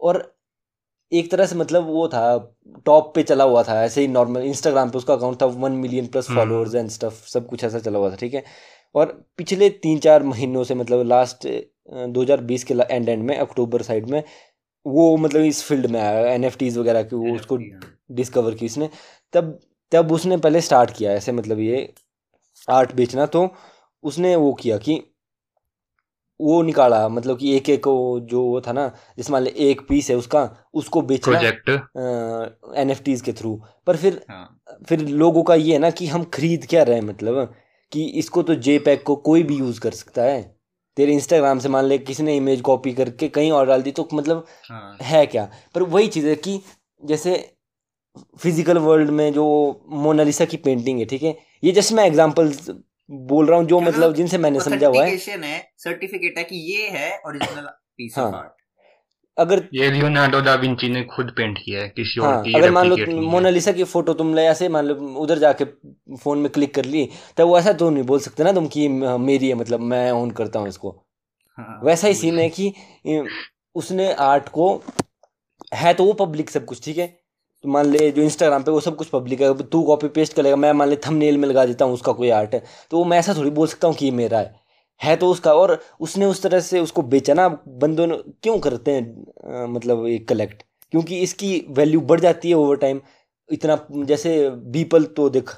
और 0.00 0.32
एक 1.12 1.30
तरह 1.30 1.46
से 1.46 1.56
मतलब 1.56 1.86
वो 1.86 2.06
था 2.08 2.22
टॉप 2.86 3.12
पे 3.14 3.22
चला 3.22 3.44
हुआ 3.44 3.62
था 3.62 3.82
ऐसे 3.84 4.00
ही 4.00 4.08
नॉर्मल 4.08 4.42
इंस्टाग्राम 4.42 4.90
पे 4.90 4.98
उसका 4.98 5.14
अकाउंट 5.14 5.40
था 5.42 5.46
one 5.46 5.72
million 5.72 6.06
plus 6.06 6.30
followers 6.30 6.74
and 6.74 6.88
stuff 6.90 7.26
सब 7.28 7.46
कुछ 7.46 7.64
ऐसा 7.64 7.78
चला 7.78 7.98
हुआ 7.98 8.10
था 8.10 8.16
ठीक 8.16 8.34
है? 8.34 8.44
और 8.94 9.06
पिछले 9.36 9.68
तीन 9.82 9.98
चार 9.98 10.22
महीनों 10.22 10.64
से 10.64 10.74
मतलब 10.74 11.06
लास्ट 11.06 11.46
2020 12.16 12.62
के 12.62 12.74
एंड 12.90 13.08
एंड 13.08 13.22
में 13.22 13.36
अक्टूबर 13.38 13.82
साइड 13.82 14.06
में 14.10 14.22
वो 14.86 15.16
मतलब 15.16 15.42
इस 15.42 15.62
फ़ील्ड 15.64 15.86
में 15.86 16.00
आया 16.00 16.32
एन 16.32 16.44
एफ़ 16.44 16.56
टीज 16.58 16.78
वगैरह 16.78 17.02
की 17.02 17.16
वो 17.16 17.34
उसको 17.34 17.56
डिस्कवर 17.56 18.50
हाँ। 18.50 18.54
की 18.54 18.66
उसने 18.66 18.90
तब 19.32 19.58
तब 19.92 20.12
उसने 20.12 20.36
पहले 20.36 20.60
स्टार्ट 20.60 20.90
किया 20.90 21.12
ऐसे 21.12 21.32
मतलब 21.32 21.58
ये 21.58 21.92
आर्ट 22.68 22.94
बेचना 22.94 23.26
तो 23.26 23.48
उसने 24.04 24.36
वो 24.36 24.52
किया 24.52 24.78
कि 24.78 25.00
वो 26.40 26.62
निकाला 26.62 27.08
मतलब 27.08 27.38
कि 27.38 27.56
एक 27.56 27.68
एक 27.68 27.82
जो 28.22 28.42
वो 28.42 28.60
था 28.60 28.72
ना 28.72 28.86
जिस 29.16 29.30
मान 29.30 29.42
लिया 29.42 29.66
एक 29.70 29.80
पीस 29.88 30.10
है 30.10 30.16
उसका 30.16 30.48
उसको 30.74 31.02
बेचना 31.02 31.40
एन 32.76 32.90
एफ़ 32.90 33.02
टीज 33.02 33.20
के 33.20 33.32
थ्रू 33.32 33.54
पर 33.86 33.96
फिर 33.96 34.20
हाँ। 34.30 34.60
फिर 34.88 35.00
लोगों 35.00 35.42
का 35.42 35.54
ये 35.54 35.72
है 35.72 35.78
ना 35.78 35.90
कि 35.90 36.06
हम 36.06 36.24
खरीद 36.24 36.66
क्या 36.66 36.82
रहे 36.82 37.00
मतलब 37.00 37.54
कि 37.92 38.04
इसको 38.18 38.42
तो 38.42 38.54
जे 38.54 38.78
पैक 38.78 39.02
को 39.02 39.16
कोई 39.16 39.42
भी 39.42 39.56
यूज़ 39.56 39.80
कर 39.80 39.90
सकता 39.90 40.22
है 40.22 40.40
तेरे 40.96 41.12
इंस्टाग्राम 41.12 41.58
से 41.58 41.68
मान 41.68 41.84
ले 41.84 41.98
किसी 41.98 42.22
ने 42.22 42.36
इमेज 42.36 42.60
कॉपी 42.60 42.92
करके 42.94 43.28
कहीं 43.28 43.50
और 43.52 43.66
डाल 43.66 43.82
दी 43.82 43.92
तो 43.92 44.08
मतलब 44.14 44.46
हाँ। 44.70 44.96
है 45.02 45.24
क्या? 45.26 45.48
पर 45.74 45.82
वही 45.84 46.08
चीज़ 46.08 46.26
है 46.28 46.34
कि 46.36 46.60
जैसे 47.02 47.36
फ़िज़िकल 48.38 48.78
वर्ल्ड 48.78 49.10
में 49.10 49.32
जो 49.32 49.44
मोनालिसा 49.88 50.44
की 50.44 50.56
पेंटिंग 50.58 50.98
है 50.98 51.04
ठीक 51.04 51.22
है? 51.22 51.36
ये 51.64 51.72
जस्ट 51.72 51.92
मैं 51.92 52.04
एग्ज़ाम्पल 52.06 52.52
बोल 53.10 53.46
रहा 53.46 53.58
हूँ 53.58 53.66
जो 53.66 53.80
मतलब 53.80 54.14
जिनसे 54.14 54.38
मैंने 54.38 54.60
समझा 54.60 54.88
हुआ 54.88 55.04
है। 55.04 55.16
सर्टिफिकेट 55.18 56.38
है 56.38 56.44
कि 56.44 56.56
ये 56.72 56.88
है 56.88 57.10
ओरिजिनल 57.26 57.68
पीस 57.96 58.18
ऑफ़ 58.18 58.34
आर्ट 58.34 58.61
अगर 59.36 59.64
ये 59.74 59.90
लियोनार्डो 59.90 60.40
दा 60.42 60.54
विंची 60.56 60.88
ने 60.88 61.02
खुद 61.06 61.30
पेंट 61.36 61.58
किया 61.58 61.82
है 61.82 61.88
किसी 61.90 62.20
हाँ, 62.20 62.28
और 62.28 62.42
की 62.44 62.52
अगर 62.54 62.70
मान 62.70 62.86
लो 62.86 62.96
मोनालिसा 63.22 63.72
की 63.72 63.84
फ़ोटो 63.84 64.14
तुम 64.14 64.34
ले 64.34 64.42
ऐसे 64.46 64.68
मान 64.68 64.86
लो 64.86 64.94
उधर 65.20 65.38
जाके 65.38 65.64
फ़ोन 66.16 66.38
में 66.38 66.50
क्लिक 66.52 66.74
कर 66.74 66.84
ली 66.84 67.08
तो 67.36 67.46
वो 67.48 67.58
ऐसा 67.58 67.72
तो 67.74 67.90
नहीं 67.90 68.04
बोल 68.04 68.20
सकते 68.20 68.44
ना 68.44 68.52
तुम 68.52 68.66
कि 68.68 68.88
मेरी 68.88 69.48
है 69.48 69.54
मतलब 69.54 69.80
मैं 69.92 70.10
ऑन 70.12 70.30
करता 70.32 70.58
हूँ 70.58 70.68
इसको। 70.68 70.94
हाँ, 71.58 71.80
वैसा 71.84 72.08
ही 72.08 72.14
सीन 72.14 72.38
है 72.38 72.48
कि 72.50 72.72
उसने 73.76 74.12
आर्ट 74.22 74.48
को 74.48 74.68
है 75.74 75.92
तो 75.94 76.04
वो 76.04 76.12
पब्लिक 76.14 76.50
सब 76.50 76.64
कुछ 76.64 76.84
ठीक 76.84 76.98
है? 76.98 77.06
तो 77.64 77.68
मान 77.68 77.86
ले 77.86 78.10
जो 78.10 78.22
इंस्टाग्राम 78.22 78.62
पे 78.62 78.70
वो 78.70 78.80
सब 78.80 78.96
कुछ 78.96 79.08
पब्लिक 79.08 79.40
है 79.40 79.52
तू 79.64 79.82
कॉपी 79.84 80.08
पेस्ट 80.10 80.32
कर 80.34 80.42
लेगा 80.42 80.56
मैं 80.56 80.72
मान 80.72 80.88
ले 80.88 80.96
थंबनेल 81.06 81.38
में 81.38 81.48
लगा 81.48 81.64
देता 81.66 81.84
हूँ 81.84 81.94
उसका 81.94 82.12
कोई 82.12 82.30
आर्ट 82.32 82.54
है 82.54 82.62
तो 82.90 83.04
मैं 83.04 83.18
ऐसा 83.18 83.34
थोड़ी 83.34 83.50
बोल 83.50 83.66
सकता 83.68 83.88
हूँ 83.88 83.96
कि 83.96 84.04
ये 84.04 84.10
मेरा 84.12 84.38
है। 84.38 84.61
है 85.02 85.16
तो 85.16 85.30
उसका 85.30 85.54
और 85.54 85.78
उसने 86.00 86.26
उस 86.26 86.42
तरह 86.42 86.60
से 86.60 86.80
उसको 86.80 87.02
बेचा 87.14 87.34
ना 87.34 87.48
बंदों 87.80 88.06
ने 88.06 88.16
क्यों 88.42 88.58
करते 88.58 88.90
हैं 88.90 89.02
आ, 89.54 89.66
मतलब 89.66 90.06
ये 90.06 90.18
कलेक्ट 90.28 90.62
क्योंकि 90.92 91.18
इसकी 91.20 91.58
वैल्यू 91.70 92.00
बढ़ 92.02 92.20
जाती 92.20 92.48
है 92.48 92.54
ओवर 92.54 92.76
टाइम 92.76 93.00
इतना 93.50 93.78
जैसे 94.06 94.38
बीपल 94.72 95.04
तो 95.16 95.28
देख 95.30 95.50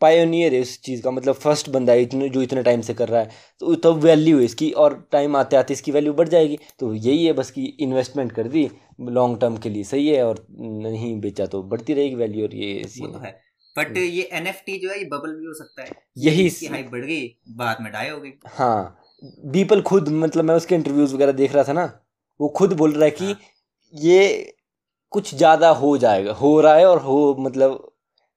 पायोनियर 0.00 0.54
है 0.54 0.60
इस 0.60 0.80
चीज़ 0.82 1.02
का 1.02 1.10
मतलब 1.10 1.34
फ़र्स्ट 1.34 1.68
बंदा 1.70 1.92
है 1.92 2.02
इतने 2.02 2.28
जो 2.28 2.42
इतने 2.42 2.62
टाइम 2.62 2.80
से 2.80 2.94
कर 2.94 3.08
रहा 3.08 3.20
है। 3.20 3.28
तो 3.60 3.74
तब 3.74 3.80
तो 3.82 3.92
वैल्यू 3.94 4.38
है 4.38 4.44
इसकी 4.44 4.70
और 4.84 4.94
टाइम 5.12 5.36
आते 5.36 5.56
आते 5.56 5.74
इसकी 5.74 5.92
वैल्यू 5.92 6.12
बढ़ 6.12 6.28
जाएगी। 6.28 6.58
तो 6.78 6.92
यही 6.94 7.26
है 7.26 7.32
बस 7.32 7.50
कि 7.50 7.64
इन्वेस्टमेंट 7.80 8.32
कर 8.32 8.48
दी 8.48 8.68
लॉन्ग 9.10 9.40
टर्म 9.40 9.56
के 9.56 9.68
लिए 9.68 9.84
सही 9.84 10.08
है 10.08 10.22
और 10.26 10.44
नहीं 10.50 11.20
बेचा 11.20 11.46
तो 11.46 11.62
बढ़ती 11.64 11.94
रहेगी 11.94 12.14
वैल्यू 12.14 12.46
और 12.46 12.54
ये 12.54 12.84
सीन 12.88 13.12
तो 13.12 13.18
है। 13.18 13.38
But 13.76 13.88
hmm. 13.88 13.98
ये 13.98 14.22
एनएफटी 14.32 14.78
जो 14.78 14.90
है 14.90 14.98
ये 14.98 15.04
बबल 15.06 15.34
भी 15.34 15.46
हो 15.46 15.54
सकता 15.54 15.82
है 15.82 15.90
यही 16.18 16.48
हाइप 16.66 16.90
बढ़ 16.92 17.04
गई 17.04 17.26
बाद 17.56 17.80
में 17.80 17.92
डाई 17.92 18.08
हो 18.08 18.20
गई 18.20 18.32
हाँ 18.48 18.96
बीपल 19.46 19.82
खुद 19.82 20.08
मतलब 20.08 20.44
मैं 20.44 20.54
उसके 20.54 20.74
इंटरव्यूज़ 20.74 21.14
वगैरह 21.14 21.32
देख 21.34 21.54
रहा 21.54 21.64
था 21.64 21.72
ना 21.72 21.84
वो 22.40 22.48
खुद 22.56 22.72
बोल 22.72 22.92
रहा 22.92 23.04
है 23.04 23.10
कि 23.10 23.24
हाँ। 23.24 23.40
ये 23.94 24.52
कुछ 25.12 25.34
ज़्यादा 25.34 25.68
हो 25.76 25.96
जाएगा 25.98 26.32
हो 26.32 26.60
रहा 26.60 26.74
है 26.74 26.86
और 26.86 27.00
हो 27.00 27.34
मतलब 27.38 27.86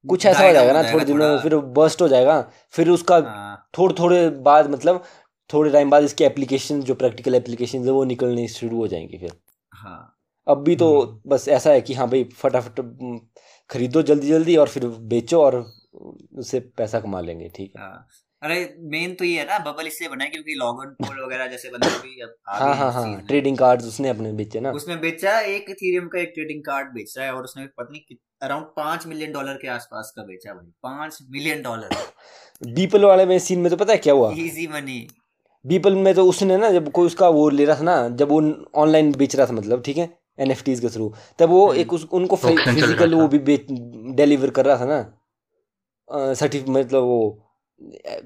कुछ 0.05 0.25
ऐसा 0.25 0.45
हो 0.45 0.53
जाएगा 0.53 0.73
ना 0.73 0.91
थोड़े 0.93 1.05
दिनों 1.05 1.27
में 1.29 1.37
फिर 1.39 1.55
बस्ट 1.75 2.01
हो 2.01 2.07
जाएगा 2.07 2.41
फिर 2.73 2.89
उसका 2.89 3.17
हाँ। 3.17 3.69
थोड़े 3.77 3.95
थोड़े 3.99 4.29
बाद 4.41 4.69
मतलब 4.69 5.03
थोड़े 5.49 5.71
टाइम 5.71 5.89
बाद 5.89 6.03
इसके 6.03 6.25
एप्लीकेशन 6.25 6.81
जो 6.81 6.95
प्रैक्टिकल 6.95 7.35
एप्लीकेशन 7.35 7.85
है 7.85 7.91
वो 7.91 8.03
निकलने 8.05 8.47
शुरू 8.49 8.77
हो 8.77 8.87
जाएँगे 8.87 9.17
फिर 9.17 9.31
हाँ 9.73 10.09
अब 10.47 10.63
भी 10.63 10.75
तो 10.75 10.89
हम्म। 11.01 11.29
बस 11.29 11.47
ऐसा 11.49 11.71
है 11.71 11.81
कि 11.81 11.93
हाँ 11.93 12.07
भाई 12.09 12.23
फटाफट 12.33 12.79
खरीदो 13.69 14.01
जल्दी 14.01 14.27
जल्दी 14.27 14.55
और 14.55 14.67
फिर 14.67 14.87
बेचो 15.11 15.41
और 15.41 15.55
उससे 16.37 16.59
पैसा 16.77 16.99
कमा 16.99 17.21
लेंगे 17.21 17.49
ठीक 17.55 17.71
है। 17.75 17.81
हाँ। 17.81 18.07
अरे 18.41 18.57
मेन 18.91 19.13
तो 19.15 19.25
ये 19.25 19.39
है 19.39 19.45
ना 19.45 19.57
बबल 19.59 19.87
इससे 19.87 20.07
बना 20.07 20.23
है 20.23 20.29
क्योंकि 20.29 20.53
लॉगन 20.53 20.89
पोल 21.01 21.23
वगैरह 21.25 21.47
जैसे 21.47 21.69
बंदे 21.69 21.89
भी 21.99 22.21
अब 22.21 22.33
हाँ 22.49 22.75
हाँ 22.75 22.91
हाँ 22.91 23.21
ट्रेडिंग 23.21 23.57
कार्ड 23.57 23.81
उसने 23.81 24.09
अपने 24.09 24.31
बेचे 24.33 24.59
ना। 24.59 24.71
उसने 24.71 24.95
बेचा 24.95 25.39
एक 25.39 25.69
इथेरियम 25.69 26.07
का 26.07 26.19
एक 26.19 26.31
ट्रेडिंग 26.35 26.61
कार्ड 26.63 26.87
बेच 26.87 27.13
रहा 27.17 27.27
है 27.27 27.33
और 27.33 27.43
उसने 27.43 27.65
पत्नी 27.77 28.17
अराउंड 28.41 28.65
पाँच 28.77 29.05
मिलियन 29.07 29.31
डॉलर 29.31 29.57
के 29.57 29.67
आसपास 29.67 30.11
का 30.15 30.23
बेचा 30.23 30.53
भाई 30.53 30.71
पाँच 30.83 31.19
मिलियन 31.31 31.61
डॉलर 31.61 31.95
बीपल 32.73 33.05
वाले 33.05 33.25
में 33.25 33.37
सीन 33.39 33.59
में 33.59 33.69
तो 33.69 33.77
पता 33.77 33.93
है 33.93 33.97
क्या 33.99 34.13
हुआ? 34.13 34.31
इजी 34.33 34.67
मनी 34.67 35.07
बीपल 35.65 35.95
में 35.95 36.13
तो 36.15 36.25
उसने 36.25 36.57
ना 36.57 36.69
जब 36.71 36.91
कोई 36.91 37.07
उसका 37.07 37.29
वो 37.29 37.49
ले 37.49 37.65
रहा 37.65 37.79
था 37.79 37.83
ना 37.83 38.07
जब 38.17 38.29
वो 38.29 38.41
ऑनलाइन 38.75 39.11
बेच 39.17 39.35
रहा 39.35 39.47
था 39.47 39.53
मतलब 39.53 39.83
ठीक 39.85 39.97
है? 39.97 40.09
एन 40.37 40.51
एफ़ 40.51 40.63
टीज 40.63 40.79
के 40.79 40.89
थ्रू 40.89 41.13
तब 41.39 41.49
वो 41.49 41.65
हम्म। 41.67 41.79
एक 41.79 41.93
उस, 41.93 42.07
उनको 42.11 42.35
फ़िज़िकल 42.35 43.13
वो 43.15 43.27
भी 43.27 43.39
डिलीवर 44.15 44.49
कर 44.49 44.65
रहा 44.65 44.77
था 44.77 44.85
ना? 44.85 46.33
सर्टिफिक 46.33 46.69
मतलब 46.69 47.03
वो 47.03 47.39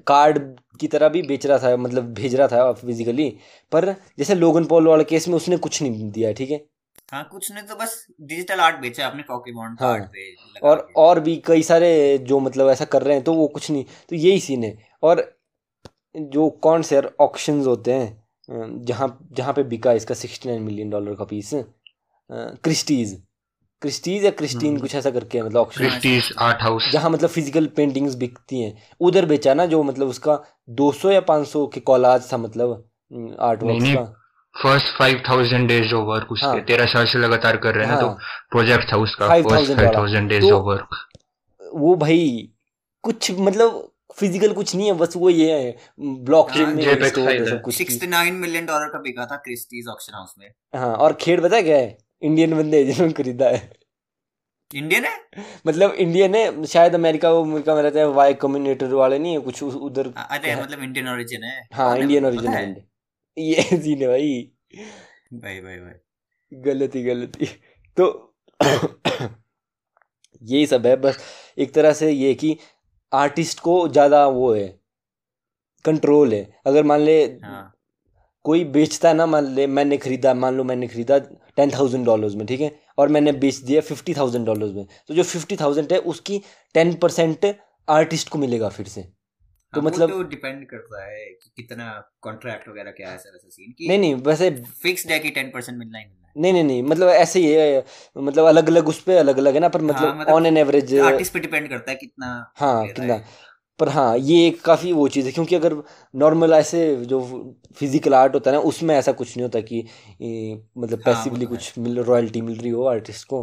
कार्ड 0.06 0.38
की 0.80 0.88
तरह 0.88 1.08
भी 1.08 1.22
बेच 1.22 1.46
रहा 1.46 1.58
था 1.58 1.76
मतलब 1.76 2.12
भेज 2.14 2.34
रहा 2.34 2.48
था 2.48 2.72
फिजिकली 2.72 3.28
पर 3.72 3.92
जैसे 4.18 4.34
लोगन 4.34 4.64
पॉल 4.64 4.88
वाले 4.88 5.04
केस 5.04 5.28
में 5.28 5.34
उसने 5.36 5.56
कुछ 5.56 5.82
नहीं 5.82 6.10
दिया 6.10 6.32
ठीक 6.32 6.50
है? 6.50 6.64
हाँ 7.12 7.28
कुछ 7.32 7.50
ने 7.52 7.62
तो 7.62 7.74
बस 7.74 8.06
डिजिटल 8.20 8.60
आर्ट 8.60 8.80
बेचा 8.80 9.06
अपने 9.06 9.22
पॉकीमोन 9.22 9.76
हाँ, 9.80 10.10
और 10.62 10.78
और 10.96 11.20
भी 11.20 11.36
कई 11.46 11.62
सारे 11.62 12.18
जो 12.18 12.40
मतलब 12.40 12.68
ऐसा 12.70 12.84
कर 12.84 13.02
रहे 13.02 13.14
हैं 13.14 13.24
तो 13.24 13.34
वो 13.34 13.46
कुछ 13.48 13.70
नहीं। 13.70 13.84
तो 14.08 14.16
यही 14.16 14.40
सीन 14.40 14.64
है। 14.64 14.76
और 15.02 15.22
जो 16.16 16.48
कौन 16.62 16.82
से 16.82 17.00
ऑक्शन 17.20 17.60
होते 17.66 17.92
हैं 17.92 18.84
जहाँ 18.84 19.08
जहाँ 19.32 19.52
पे 19.52 19.62
बिका 19.62 19.92
इसका 19.92 20.14
सिक्सटी 20.14 20.48
नाइन 20.48 20.62
मिलियन 20.62 20.90
डॉलर 20.90 21.14
का 21.14 21.24
पीस 21.24 21.54
क्रिस्टीज। 22.30 23.22
क्रिस्टीज 23.82 24.24
या 24.24 24.30
क्रिस्टीन 24.30 24.68
हम्म। 24.68 24.80
कुछ 24.80 24.94
ऐसा 24.94 25.10
करके 25.10 25.38
है 25.38 25.44
मतलब 25.44 25.70
क्रिस्टीज 25.76 26.32
आर्ट 26.38 26.62
हाउस। 26.62 26.90
जहाँ 26.92 27.10
मतलब 27.10 27.30
फ़िज़िकल 27.30 27.66
पेंटिंग्स 27.66 28.14
बिकती 28.14 28.60
हैं। 28.60 28.82
उधर 29.00 29.26
बेचा 29.26 29.54
ना 29.54 29.66
जो 29.66 29.82
मतलब 29.82 30.08
उसका 30.08 30.38
200 30.70 31.10
या 31.10 31.20
500 31.20 31.66
के 31.66 31.80
कॉलाज 31.80 32.32
था 32.32 32.36
मतलब 32.36 32.88
आर्ट 33.40 33.62
वर्क 33.62 33.82
का। 33.96 34.04
First 34.54 34.98
five 34.98 35.22
thousand 35.28 35.68
days 35.68 35.94
of 35.94 36.04
work 36.04 36.32
उसके। 36.32 36.46
हाँ, 36.46 36.60
तेरह 36.60 36.86
साल 36.86 37.06
से 37.06 37.18
लगातार 37.18 37.56
कर 37.56 37.74
रहे 37.74 37.86
हैं 37.86 37.92
हाँ, 37.92 38.02
तो 38.02 38.18
प्रोजेक्ट 38.50 38.92
था 38.92 38.96
उसका। 38.96 39.28
First 39.28 39.72
five 39.74 39.92
thousand 39.96 40.28
days 40.28 40.44
of 40.44 40.62
work 40.62 40.88
वो 41.74 41.94
भाई 41.96 42.48
कुछ 43.02 43.30
मतलब 43.30 43.92
फ़िज़िकल 44.16 44.52
कुछ 44.52 44.74
नहीं 44.76 44.86
है 44.86 44.92
बस 44.92 45.16
वो 45.16 45.30
ये 45.30 45.52
है 45.52 45.76
ब्लॉकचेन 46.00 46.64
हाँ, 46.64 46.72
में 46.74 47.60
कुछ 47.62 48.02
मिलियन 48.32 48.66
डॉलर 48.66 48.88
का 48.88 48.98
बिका 48.98 49.26
था 49.26 49.36
क्रिस्टीज 49.36 49.88
ऑक्शन 49.88 50.14
हाउस 50.14 50.34
में। 50.38 50.50
हाँ 50.74 50.94
और 50.94 51.12
खेड़ 51.12 51.40
पता 51.40 51.60
क्या 51.60 51.76
है? 51.76 52.07
इंडियन 52.22 52.54
बंदे 52.56 52.84
जिन्होंने 52.84 53.12
खरीदा 53.12 53.48
है। 53.48 53.70
इंडियन 54.70 55.04
है? 55.04 55.16
मतलब 55.66 55.92
इंडियन 55.94 56.34
है 56.34 56.64
शायद 56.66 56.94
अमेरिका 56.94 57.30
वो 57.32 57.42
अमेरिका 57.44 57.74
में 57.74 57.82
रहते 57.82 57.98
हैं 57.98 58.06
वाई 58.16 58.34
कम्युनिकेटर 58.34 58.92
वाले 58.94 59.18
नहीं 59.18 59.32
है 59.32 59.40
कुछ 59.40 59.62
उधर 59.62 60.12
अरे 60.18 60.54
मतलब 60.56 60.82
इंडियन 60.82 61.08
ओरिजिन 61.08 61.44
है। 61.44 61.62
हाँ 61.74 61.96
इंडियन 61.98 62.26
ओरिजिन 62.26 62.50
है? 62.52 62.64
ये 63.36 63.62
सीन 63.62 64.02
है 64.02 64.08
भाई। 64.08 64.50
भाई 65.34 65.60
भाई 65.60 65.76
भाई। 65.76 66.60
गलती 66.62 67.02
गलती। 67.04 67.46
तो 67.96 68.34
यही 70.42 70.66
सब 70.66 70.86
है 70.86 70.96
बस 70.96 71.18
एक 71.58 71.72
तरह 71.74 71.92
से 71.92 72.10
ये 72.10 72.34
कि 72.34 72.56
आर्टिस्ट 73.12 73.60
को 73.60 73.76
ज़्यादा 73.88 74.26
वो 74.28 74.52
है 74.54 74.68
कंट्रोल 75.84 76.34
है। 76.34 76.42
अगर 76.66 76.82
मान 76.84 77.00
ले 77.00 77.22
हाँ. 77.24 77.72
कोई 78.44 78.64
बेचता 78.64 79.08
है 79.08 79.14
ना 79.14 79.26
मान 79.26 79.44
ले 79.54 79.66
मैंने 79.66 79.96
खरीदा 79.96 80.34
मान 80.34 80.54
लो 80.56 80.64
मैंने 80.64 80.88
खरीदा 80.88 81.18
टेन 81.58 81.70
थाउज़ेंड 81.70 82.04
डॉलर्स 82.06 82.34
में 82.34 82.46
ठीक 82.46 82.60
है? 82.60 82.72
और 82.98 83.08
मैंने 83.08 83.32
बेच 83.44 83.56
दिया 83.56 83.80
फिफ्टी 83.82 84.14
थाउज़ेंड 84.14 84.46
डॉलर्स 84.46 84.72
में। 84.74 84.86
तो 85.08 85.14
जो 85.14 85.22
फिफ्टी 85.24 85.56
थाउज़ेंड 85.56 85.92
है 85.92 85.98
उसकी 86.12 86.40
टेन 86.74 86.94
परसेंट 86.96 87.46
आर्टिस्ट 87.88 88.28
को 88.28 88.38
मिलेगा 88.38 88.68
फिर 88.70 88.86
से। 88.88 89.02
तो 89.02 89.80
हाँ, 89.80 89.86
मतलब 89.86 90.10
तो 90.10 90.22
डिपेंड 90.24 90.66
करता 90.66 91.04
है 91.04 91.24
कि 91.24 91.50
कितना 91.56 91.86
कॉन्ट्रैक्ट 92.22 92.68
वगैरह 92.68 92.90
क्या 92.90 93.08
है 93.08 93.14
वैसा 93.16 93.48
सीन 93.48 93.72
की। 93.72 93.88
नहीं 93.88 93.98
नहीं 93.98 94.14
वैसे 94.28 94.50
फिक्स्ड 94.82 95.10
है 95.10 95.18
कि 95.18 95.30
टेन 95.30 95.50
परसेंट 95.50 95.78
मिलना 95.78 95.98
ही 95.98 96.04
मिलना 96.04 96.32
नहीं 96.36 96.52
नहीं 96.52 96.64
नहीं 96.64 96.82
मतलब 96.82 97.08
ऐसे 97.08 97.40
ही 97.40 97.52
है 97.52 97.84
मतलब 98.16 98.46
अलग 98.46 98.68
अलग 98.68 98.88
उस 98.88 99.00
पर 99.02 99.16
अलग 99.16 99.38
अलग 99.38 99.54
है 99.54 99.60
ना 99.60 99.68
पर 99.68 99.82
मतलब 99.82 100.28
ऑन 100.30 100.46
एन 100.46 100.56
एवरेज 100.56 100.94
आर्टिस्ट 101.00 101.32
पे 101.32 101.40
डिपेंड 101.40 101.68
करता 101.68 101.90
है 101.90 101.96
कितना 101.96 102.28
हाँ 102.56 102.86
कितना। 102.86 103.16
पर 103.78 103.88
हाँ 103.88 104.16
ये 104.18 104.46
एक 104.46 104.60
काफ़ी 104.62 104.92
वो 104.92 105.08
चीज़ 105.08 105.26
है 105.26 105.32
क्योंकि 105.32 105.54
अगर 105.54 105.74
नॉर्मल 106.14 106.52
ऐसे 106.52 106.96
जो 107.06 107.20
फ़िज़िकल 107.74 108.14
आर्ट 108.14 108.34
होता 108.34 108.50
है 108.50 108.56
ना 108.56 108.62
उसमें 108.62 108.94
ऐसा 108.96 109.12
कुछ 109.12 109.36
नहीं 109.36 109.42
होता 109.42 109.60
कि 109.60 109.82
मतलब 110.78 111.02
पैसिवली 111.04 111.44
हाँ, 111.44 111.56
तो 111.56 111.56
कुछ 111.56 111.78
मिल 111.78 111.98
रॉयल्टी 112.00 112.40
मिल 112.40 112.58
रही 112.58 112.70
हो 112.70 112.84
आर्टिस्ट 112.84 113.26
को। 113.28 113.42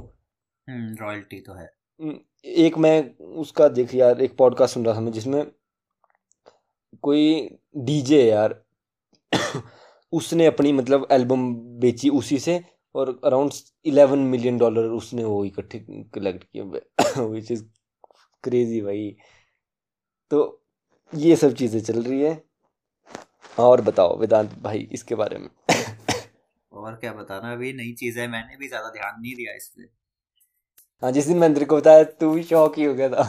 रॉयल्टी 0.67 1.39
तो 1.41 1.53
है। 1.53 1.69
एक 2.45 2.77
मैं 2.77 3.15
उसका 3.19 3.67
देख 3.67 3.95
यार 3.95 4.21
एक 4.21 4.37
पॉडकास्ट 4.37 4.73
सुन 4.73 4.85
रहा 4.85 4.95
था 4.95 4.99
मैं 4.99 5.11
जिसमें 5.11 5.45
कोई 7.01 7.49
डीजे 7.77 8.23
यार 8.23 8.61
उसने 10.13 10.45
अपनी 10.45 10.71
मतलब 10.73 11.07
एल्बम 11.11 11.53
बेची 11.79 12.09
उसी 12.09 12.39
से 12.39 12.63
और 12.95 13.19
अराउंड 13.25 13.51
इलेवन 13.85 14.19
मिलियन 14.19 14.57
डॉलर 14.57 14.85
उसने 14.91 15.23
वो 15.23 15.45
इकट्ठे 15.45 15.79
कलेक्ट 16.13 17.51
इज़ 17.51 17.63
क्रेजी 18.43 18.81
भाई। 18.81 19.15
तो 20.35 20.61
ये 21.13 21.35
सब 21.35 21.53
चीज़ें 21.53 21.79
चल 21.81 22.01
रही 22.03 22.21
है। 22.21 22.41
और 23.57 23.81
बताओ 23.81 24.17
वेदांत 24.19 24.53
भाई 24.61 24.87
इसके 24.93 25.15
बारे 25.15 25.37
में। 25.37 25.49
और 26.71 26.95
क्या 26.95 27.11
बताना 27.13 27.51
अभी 27.53 27.71
नई 27.73 27.91
चीज़ 27.93 28.19
है 28.19 28.27
मैंने 28.27 28.57
भी 28.57 28.67
ज़्यादा 28.67 28.89
ध्यान 28.89 29.21
नहीं 29.21 29.35
दिया 29.35 29.53
इस 29.55 29.67
पर 29.67 29.89
हाँ 31.03 31.11
जिस 31.11 31.25
दिन 31.25 31.37
मैंने 31.37 31.65
को 31.65 31.77
बताया 31.77 32.03
तू 32.19 32.31
भी 32.31 32.43
शौक 32.43 32.77
ही 32.77 32.83
हो 32.83 32.93
गया 32.93 33.09
था। 33.09 33.23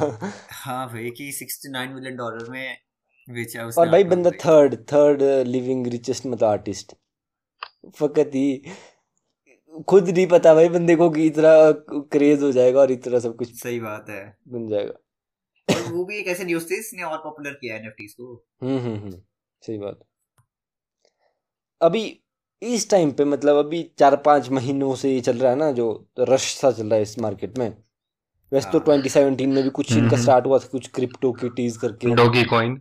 हाँ 0.54 0.86
भाई 0.88 1.10
कि 1.10 1.30
सिक्सटी 1.32 1.70
नाइन 1.70 1.92
मिलियन 1.92 2.16
डॉलर 2.16 2.50
में 2.50 2.76
बेचा 3.28 3.64
उसने 3.66 3.82
और 3.82 3.88
भाई 3.90 4.04
बंदा 4.04 4.30
थर्ड 4.44 4.74
थर्ड 4.92 5.22
लिविंग 5.46 5.86
रिचेस्ट 5.86 6.26
मतलब 6.26 6.48
आर्टिस्ट 6.48 6.94
फकत 7.96 8.30
ही 8.34 8.62
खुद 9.88 10.08
नहीं 10.08 10.26
पता 10.26 10.54
भाई 10.54 10.68
बंदे 10.68 10.96
को 10.96 11.10
कि 11.10 11.26
इतना 11.26 11.50
क्रेज 12.12 12.42
हो 12.42 12.52
जाएगा 12.52 12.80
और 12.80 12.90
इतना 12.92 13.18
सब 13.18 13.36
कुछ 13.36 13.54
सही 13.62 13.80
बात 13.80 14.06
है। 14.10 14.22
बन 14.48 14.68
जाएगा। 14.68 14.92
वो 15.68 16.04
भी 16.04 16.18
एक 16.18 16.26
ऐसे 16.26 16.44
न्यूज़ 16.44 16.70
थी 16.70 16.74
इसने 16.74 17.02
और 17.02 17.18
पॉपुलर 17.18 17.50
किया 17.50 17.76
एनएफटीज 17.76 18.12
को। 18.12 18.44
हम्म 18.62 18.78
हम्म 18.78 18.96
हम्म 18.96 19.22
सही 19.62 19.78
बात। 19.78 20.00
अभी 21.82 22.20
इस 22.62 22.90
टाइम 22.90 23.10
पे 23.12 23.24
मतलब 23.24 23.56
अभी 23.56 23.90
चार 23.98 24.16
पाँच 24.16 24.48
महीनों 24.48 24.94
से 24.94 25.14
ये 25.14 25.20
चल 25.20 25.38
रहा 25.38 25.50
है 25.52 25.58
ना 25.58 25.72
जो 25.72 26.06
रश 26.18 26.54
सा 26.54 26.70
चल 26.70 26.86
रहा 26.86 26.96
है 26.96 27.02
इस 27.02 27.18
मार्केट 27.18 27.58
में। 27.58 27.76
वैसे 28.52 28.70
तो 28.70 28.78
ट्वेंटी 28.78 29.08
हाँ। 29.08 29.12
सेवनटीन 29.12 29.48
में 29.48 29.62
भी 29.64 29.70
कुछ 29.70 29.92
इनका 29.92 30.16
स्टार्ट 30.16 30.44
हम्म, 30.44 30.44
हम्म। 30.44 30.48
हुआ 30.48 30.58
था 30.58 30.68
कुछ 30.68 30.88
क्रिप्टो 30.88 31.32
किटीज 31.32 31.76
करके। 31.76 32.14
डॉगी 32.14 32.44
कॉइन 32.44 32.80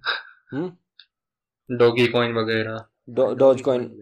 डॉगी 1.71 2.07
कॉइन 2.07 2.33
वगैरह। 2.33 2.85
डॉज 3.35 3.61
कॉइन 3.61 4.01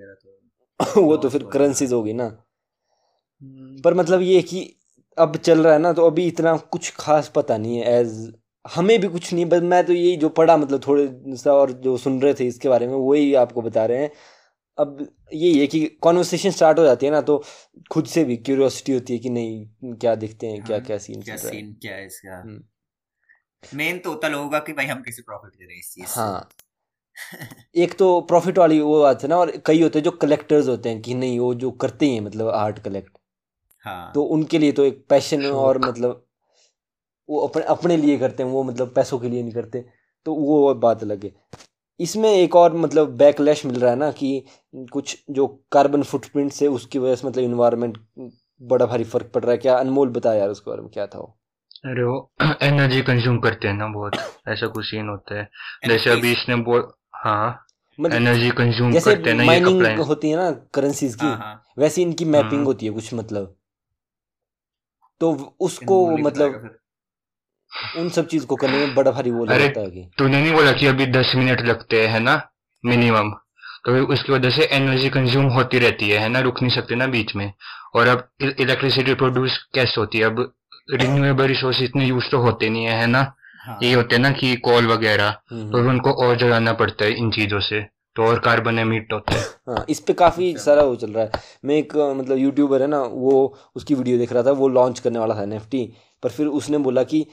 वो 0.98 1.18
तो 1.18 1.30
फिर 1.30 1.44
करेंसीज 1.44 1.94
होगी 1.94 2.14
ना। 2.14 2.28
पर 3.84 3.94
मतलब 3.94 4.22
ये 4.22 4.42
कि 4.42 4.76
अब 5.18 5.36
चल 5.36 5.64
रहा 5.64 5.74
है 5.74 5.80
ना 5.80 5.94
तो 5.94 6.08
अभी 6.08 6.28
इतना 6.28 6.58
कुछ 6.58 6.94
खास 6.96 7.32
पता 7.36 7.58
नहीं 7.58 7.78
है 7.78 8.00
एज 8.00 8.34
हमें 8.66 9.00
भी 9.02 9.08
कुछ 9.08 9.34
नहीं 9.34 9.46
बस 9.46 9.62
मैं 9.62 9.86
तो 9.86 9.94
यही 9.94 10.16
जो 10.18 10.30
पढ़ा 10.30 10.58
मतलब 10.58 10.82
थोड़े 10.88 11.36
सा 11.36 11.54
और 11.54 11.72
जो 11.72 11.98
सुन 11.98 12.22
रहे 12.22 12.34
थे 12.34 12.48
इसके 12.48 12.70
बारे 12.70 12.88
में 12.88 12.96
वही 12.96 13.34
आपको 13.34 13.62
बता 13.62 13.86
रहे 13.86 13.98
हैं। 13.98 14.12
अब 14.78 15.08
यही 15.34 15.60
है 15.60 15.68
कि 15.68 15.86
कॉन्वर्सेशन 16.02 16.52
स्टार्ट 16.52 16.80
हो 16.80 16.84
जाती 16.84 17.06
है 17.06 17.12
ना 17.12 17.22
तो 17.22 17.44
खुद 17.92 18.06
से 18.06 18.24
भी 18.24 18.38
क्यूरियोसिटी 18.38 18.94
होती 18.94 19.14
है 19.14 19.20
कि 19.20 19.30
नहीं 19.30 19.96
क्या 19.96 20.16
देखते 20.16 20.48
हैं 20.48 20.64
क्या 20.64 20.78
हाँ, 20.78 20.86
क्या 20.86 20.98
सीन 20.98 21.22
क्या 21.22 21.36
सीन 21.36 21.74
क्या 21.82 21.96
है 21.96 22.06
इसका? 22.06 22.44
मेन 23.76 23.90
हम्म। 23.90 24.00
तो 24.00 24.10
होता 24.10 24.28
होगा 24.28 24.60
कि 24.60 24.74
भाई 24.74 24.86
हम 24.86 25.02
कैसे 25.02 25.22
प्रॉफिट 25.22 25.56
करें 25.56 25.80
इस 25.80 25.94
चीज़ 25.94 26.20
हाँ। 26.20 26.50
एक 27.76 27.94
तो 27.94 28.22
प्रॉफिट 28.22 28.58
वाली 28.58 28.80
वो 28.80 29.02
बात 29.02 29.24
है 29.24 29.30
ना 29.30 29.38
और 29.38 29.52
कई 29.66 29.82
होते 29.82 30.00
हैं 30.00 30.04
जो 30.04 30.12
कलेक्टर्स 30.12 30.68
होते 30.68 30.90
हैं 30.90 31.02
कि 31.02 31.14
नहीं 31.14 31.40
वो 31.40 31.54
जो 31.54 31.72
करते 31.72 32.10
हैं 32.10 32.22
मतलब 32.22 32.48
आर्ट 32.48 32.80
कलेक्ट 32.80 33.18
हाँ। 33.86 34.12
तो 34.16 34.24
उनके 34.24 34.60
लिए 34.60 34.72
तो 34.72 34.86
एक 34.86 35.06
पैशन 35.10 35.46
और 35.46 35.78
मतलब 35.78 36.26
वो 37.30 37.40
अपने 37.48 37.64
अपने 37.64 37.98
लिए 37.98 38.18
करते 38.18 38.44
हैं 38.44 38.50
वो 38.50 38.64
मतलब 38.64 38.94
पैसों 38.94 39.20
के 39.20 39.30
लिए 39.30 39.44
नहीं 39.44 39.54
करते 39.54 39.86
तो 40.26 40.34
वो 40.36 40.74
बात 40.76 41.04
अलग 41.04 41.24
है। 41.24 41.32
इसमें 42.00 42.30
एक 42.32 42.56
और 42.56 42.74
मतलब 42.74 43.10
बैकलैश 43.18 43.66
मिल 43.66 43.80
रहा 43.80 43.92
है 43.92 43.98
ना 43.98 44.12
कि 44.12 44.46
कुछ 44.76 45.18
जो 45.30 45.48
कार्बन 45.72 46.04
फुटप्रिंट 46.04 46.52
से 46.52 46.68
उसकी 46.68 47.00
वजह 47.00 47.16
से 47.16 47.28
मतलब 47.28 47.44
इन्वायरमेंट 47.44 47.98
बड़ा 48.62 48.86
भारी 48.86 49.04
फ़र्क 49.04 49.32
पड़ 49.36 49.44
रहा 49.44 49.52
है। 49.52 49.58
क्या 49.58 49.78
अनमोल 49.78 50.10
बताया 50.10 50.40
यार 50.40 50.50
उसके 50.50 50.72
बारे 50.72 50.82
में 50.82 50.90
क्या 50.92 51.08
था 51.08 51.20
वो? 51.20 51.38
अरे 51.86 52.04
वो 52.04 52.32
एनर्जी 52.62 53.02
कंज्यूम 53.02 53.40
करते 53.40 53.68
हैं 53.68 53.76
ना 53.76 53.88
बहुत 53.88 54.16
ऐसा 54.48 54.68
कुछ 54.68 54.86
सीन 54.86 55.10
होता 55.10 55.40
है। 55.40 55.50
जैसे 55.88 56.10
अभी 56.10 56.32
इसने 56.32 56.56
बोल 56.56 56.88
हाँ 57.16 57.66
मतलब 58.00 58.16
एनर्जी 58.16 58.50
कंज्यूम 58.50 58.94
करते 58.94 59.30
हैं 59.30 59.38
ना 59.38 59.44
माइनिंग 59.44 60.00
होती 60.00 60.30
है 60.30 60.38
ना 60.38 60.52
करेंसीज 60.74 61.16
की 61.16 61.26
हाँ, 61.26 61.38
हाँ। 61.38 61.64
वैसे 61.78 62.02
इनकी 62.02 62.26
मैपिंग 62.26 62.54
हाँ। 62.54 62.66
होती 62.66 62.86
है 62.86 62.92
कुछ 62.92 63.14
मतलब। 63.14 63.56
तो 65.22 65.56
उसको 65.60 66.18
मतलब 66.18 66.80
उन 67.98 68.10
सब 68.10 68.28
चीज़ 68.28 68.46
को 68.46 68.56
करने 68.56 68.78
में 68.78 68.96
बड़ा 68.96 69.12
भारी 69.12 69.32
वो 69.32 69.46
लगता 69.46 69.80
है 69.82 70.10
तूने 70.18 70.42
नहीं 70.42 70.54
बोला 70.54 70.72
कि 70.72 70.88
अभी 70.88 71.06
दस 71.06 71.34
मिनट 71.36 71.62
लगते 71.62 72.08
हैं 72.08 72.20
ना? 72.20 72.42
मिनिमम 72.86 73.32
तो 73.86 74.06
उसकी 74.06 74.32
वजह 74.34 74.50
से 74.50 74.64
एनर्जी 74.72 75.10
कंज्यूम 75.10 75.46
होती 75.46 75.80
रहती 75.80 76.10
है 76.10 76.20
है 76.20 76.30
ना? 76.30 76.40
रुक 76.40 76.62
नहीं 76.62 76.76
सकते 76.76 76.96
ना 76.96 77.08
बीच 77.08 77.36
में। 77.36 77.54
और 77.96 78.08
अब 78.08 78.28
इलेक्ट्रिसिटी 78.60 79.14
प्रोड्यूस 79.14 79.58
कैसे 79.76 80.00
होती 80.02 80.18
है? 80.18 80.26
अब 80.26 80.54
रिन्यूएबल 80.92 81.46
रिसोर्स 81.46 81.82
इतने 81.82 82.06
यूज़ 82.06 82.30
तो 82.32 82.38
होते 82.38 82.70
नहीं 82.70 82.86
है 82.86 83.00
है 83.00 83.08
ना? 83.08 83.34
हाँ। 83.66 83.80
ये 83.84 83.94
होते 83.94 84.16
हैं 84.16 84.22
ना 84.22 84.30
कि 84.30 84.56
कॉल 84.56 84.88
वगैरह 84.88 85.36
हम्म, 85.52 85.72
तो 85.72 85.90
उनको 85.90 86.12
और 86.12 86.38
जलाना 86.38 86.74
पड़ता 86.74 87.06
है 87.06 87.12
इन 87.12 87.32
चीज़ों 87.32 87.60
से। 87.60 87.82
तो 88.16 88.24
और 88.24 88.40
कार्बन 88.40 88.80
एमिट 88.80 89.14
होता 89.14 89.36
है। 89.36 89.42
हाँ 89.70 89.86
इस 89.90 90.00
पे 90.00 90.14
काफ़ी 90.14 90.54
सारा 90.58 90.82
वो 90.84 90.96
चल 90.96 91.12
रहा 91.12 91.24
है। 91.24 91.32
मैं 91.66 91.76
एक 91.76 91.96
मतलब 92.18 92.38
यूट्यूबर 92.38 92.82
है 92.82 92.88
ना 92.88 93.00
वो 93.02 93.58
उसकी 93.76 93.96
वीडियो 93.96 94.18
देख 94.18 94.34
रहा 94.34 94.44
था 94.44 94.52
वो 94.52 94.68
लॉन्च 94.68 95.00
करने 95.00 95.20
वाला 95.20 95.36
था 95.36 95.44
एन 95.44 95.60
पर 96.24 96.30
फिर 96.30 96.48
उसने 96.48 96.78
बोला 96.78 97.04
कि 97.04 97.26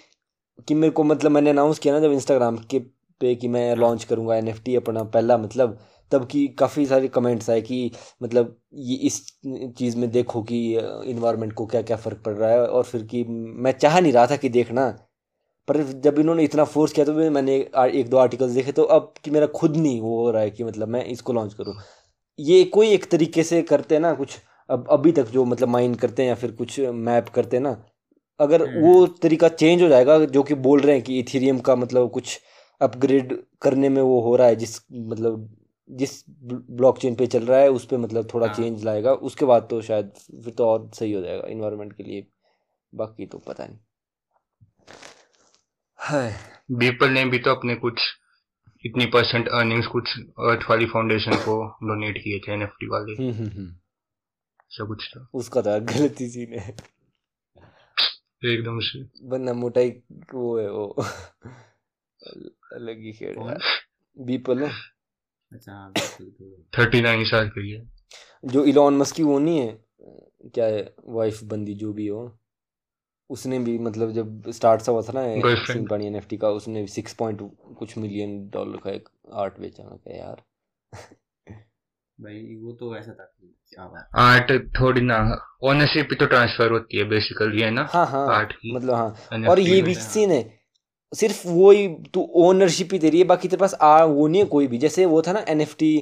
कि 0.69 0.75
मेरे 0.75 0.91
को 0.91 1.05
मतलब 1.05 1.31
मैंने 1.31 1.51
अनाउंस 1.51 1.79
किया 1.79 1.95
ना 1.95 2.01
जब 2.01 2.13
इंस्टाग्राम 2.13 2.57
के 2.71 2.79
पे 3.21 3.35
कि 3.35 3.49
मैं 3.49 3.75
लॉन्च 3.77 4.05
करूँगा 4.05 4.37
एन 4.37 4.49
अपना 4.77 5.03
पहला 5.05 5.39
मतलब 5.39 5.79
तब 6.13 6.27
की 6.27 6.47
काफ़ी 6.49 6.87
सारे 6.87 7.09
कमेंट्स 7.09 7.51
आए 7.51 7.61
कि 7.61 7.91
मतलब 8.23 8.57
ये 8.75 8.97
इस 8.97 9.21
चीज़ 9.79 9.97
में 9.97 10.11
देखो 10.11 10.43
कि 10.43 10.59
इन्वायरमेंट 11.07 11.53
को 11.53 11.67
क्या 11.67 11.83
क्या 11.83 11.97
फ़र्क 11.97 12.23
पड़ 12.27 12.33
रहा 12.33 12.51
है 12.51 12.67
और 12.67 12.85
फिर 12.85 13.03
कि 13.03 13.25
मैं 13.25 13.73
चाह 13.73 14.01
नहीं 14.01 14.13
रहा 14.13 14.27
था 14.27 14.37
कि 14.37 14.49
देखना। 14.49 14.89
पर 15.69 15.83
जब 15.83 16.19
इन्होंने 16.19 16.45
इतना 16.45 16.65
फोर्स 16.65 16.93
किया 16.93 17.07
तो 17.07 17.15
मैंने 17.31 17.57
एक 17.95 18.09
दो 18.11 18.17
आर्टिकल्स 18.17 18.53
देखे 18.53 18.73
तो 18.73 18.83
अब 18.83 19.13
कि 19.25 19.31
मेरा 19.31 19.47
खुद 19.47 19.77
नहीं 19.77 20.01
वो 20.01 20.17
हो 20.23 20.31
रहा 20.31 20.43
है 20.43 20.51
कि 20.51 20.65
मतलब 20.65 20.89
मैं 20.89 21.05
इसको 21.05 21.33
लॉन्च 21.33 21.55
करूँ। 21.55 21.75
ये 22.39 22.65
कोई 22.65 22.91
एक 22.91 23.11
तरीके 23.11 23.43
से 23.43 23.63
करते 23.63 23.95
हैं 23.95 24.03
ना 24.03 24.13
कुछ, 24.15 24.39
अब, 24.69 24.87
अभी 24.91 25.13
तक 25.13 25.29
जो 25.29 25.45
मतलब 25.45 25.69
माइंड 25.69 25.97
करते 25.97 26.23
हैं 26.23 26.29
या 26.29 26.35
फिर 26.35 26.53
कुछ 26.53 26.81
मैप 26.81 27.29
करते 27.29 27.57
हैं 27.57 27.63
ना 27.65 27.73
अगर 28.41 28.69
हम्म। 28.69 28.81
वो 28.81 29.07
तरीका 29.07 29.49
चेंज 29.49 29.83
हो 29.83 29.89
जाएगा 29.89 30.25
जो 30.25 30.43
कि 30.43 30.55
बोल 30.55 30.81
रहे 30.81 30.95
हैं 30.95 31.05
कि 31.05 31.19
इथीरियम 31.19 31.59
का 31.59 31.77
मतलब 31.77 32.11
कुछ 32.11 32.41
अपग्रेड 32.81 33.43
करने 33.63 33.89
में 33.89 34.03
वो 34.03 34.21
हो 34.21 34.37
रहा 34.37 34.47
है 34.47 34.57
जिस 34.57 34.81
मतलब 34.93 35.57
जिस 35.91 36.11
ब्लॉकचेन 36.71 37.15
पे 37.15 37.27
चल 37.27 37.45
रहा 37.45 37.59
है 37.61 37.71
उस 37.71 37.85
पर 37.87 37.97
मतलब 37.97 38.29
थोड़ा 38.35 38.47
हाँ। 38.47 38.55
चेंज 38.55 38.85
लाएगा। 38.85 39.13
उसके 39.13 39.45
बाद 39.45 39.67
तो 39.71 39.81
शायद 39.83 40.13
फिर 40.45 40.55
तो 40.55 40.67
और 40.67 40.91
सही 40.95 41.13
हो 41.13 41.21
जाएगा 41.21 41.49
इन्वायरमेंट 41.49 41.93
के 41.93 42.03
लिए। 42.03 42.27
बाकी 42.95 43.27
तो 43.27 43.39
पता 43.39 43.67
नहीं। 43.67 43.79
है 45.99 46.35
बीपल 46.73 47.11
ने 47.11 47.25
भी 47.25 47.39
तो 47.39 47.51
अपने 47.51 47.75
कुछ 47.75 48.01
इतनी 48.87 49.07
परसेंट 49.07 49.49
अर्निंग्स 49.49 49.87
कुछ 49.87 50.19
अर्थ 50.19 50.71
वाली 50.71 50.87
फाउंडेशन 50.87 51.33
को 51.33 51.69
डोनेट 51.83 52.19
किए 52.19 52.39
थे 52.39 52.53
एनएफटी 52.53 52.87
वाले। 52.87 53.13
हम्म, 53.13 53.47
हम्म। 53.47 53.69
ऐसा 54.71 54.85
कुछ 54.85 55.09
था। 55.09 55.29
उसका 55.35 55.63
था 55.63 55.79
गलती 55.79 56.29
सी 56.29 56.47
ने 56.47 56.73
एकदम 58.43 58.79
से। 58.81 59.03
बन्ना 59.29 59.53
मोटाई 59.53 59.91
वो 60.35 60.59
है 60.59 60.71
वो। 60.71 60.87
अलग 62.73 63.01
ही 63.01 63.13
खेल 63.13 63.37
बीपल 64.17 64.63
है 64.63 64.71
अच्छा 65.53 65.93
थर्टी 66.79 67.01
नाइन 67.01 67.25
साल 67.25 67.49
की 67.49 67.71
है। 67.71 67.81
जो 68.45 68.65
इलॉन 68.65 68.97
मस्क 68.97 69.17
की 69.17 69.23
वो 69.23 69.39
नहीं 69.39 69.59
है 69.59 69.79
क्या 70.45 70.67
है 70.67 70.83
वाइफ 71.09 71.43
बंदी 71.45 71.75
जो 71.75 71.93
भी 71.93 72.07
हो। 72.07 72.21
उसने 73.31 73.59
भी 73.59 73.79
मतलब 73.79 74.13
जब 74.13 74.51
स्टार्ट 74.51 74.81
सा 74.81 74.93
हुआ 74.93 75.03
था 75.03 75.13
ना 75.15 75.55
सिंपानी 75.65 76.07
एन 76.07 76.21
का 76.35 76.51
उसने 76.51 76.87
सिक्स 76.87 77.15
पॉइंट 77.15 77.39
कुछ 77.79 77.97
मिलियन 77.99 78.49
डॉलर 78.49 78.77
का 78.77 78.91
एक 78.91 79.09
आर्ट 79.33 79.59
बेचा 79.61 79.85
क्या 79.85 80.17
यार। 80.17 80.43
भाई 82.21 82.57
वो 82.63 82.73
तो 82.73 82.97
ऐसा 82.97 83.13
था 83.13 83.27
आर्ट 84.21 84.51
थोड़ी 84.81 85.01
ना 85.01 85.19
ओनरशिप 85.63 86.09
तो 86.21 86.27
ट्रांसफ़र 86.27 86.71
होती 86.71 86.99
है 86.99 87.05
बेसिकली 87.09 87.61
है 87.63 87.71
ना? 87.71 87.87
हाँ 87.93 88.07
हाँ 88.07 88.27
आर्ट 88.37 88.53
की 88.53 88.75
मतलब 88.75 88.95
हाँ। 88.95 89.47
और 89.49 89.61
ये 89.61 89.81
भी 89.83 89.95
सीन 89.95 90.31
है। 90.31 90.43
सिर्फ़ 91.13 91.47
वो 91.49 91.71
ही 91.71 91.87
तू 92.15 92.21
ओनरशिप 92.37 92.89
ही 92.93 92.99
दे 92.99 93.11
रही 93.11 93.19
है 93.19 93.27
बाकी 93.27 93.49
तेरे 93.49 93.61
पास 93.61 93.75
आ 93.75 94.05
वो 94.05 94.27
नहीं 94.29 94.43
है 94.43 94.49
कोई 94.49 94.67
भी। 94.67 94.79
जैसे 94.79 95.07
वो 95.07 95.23
था 95.23 95.33
ना 95.33 95.45
N 95.49 95.61
F 95.61 95.75
T 95.79 95.93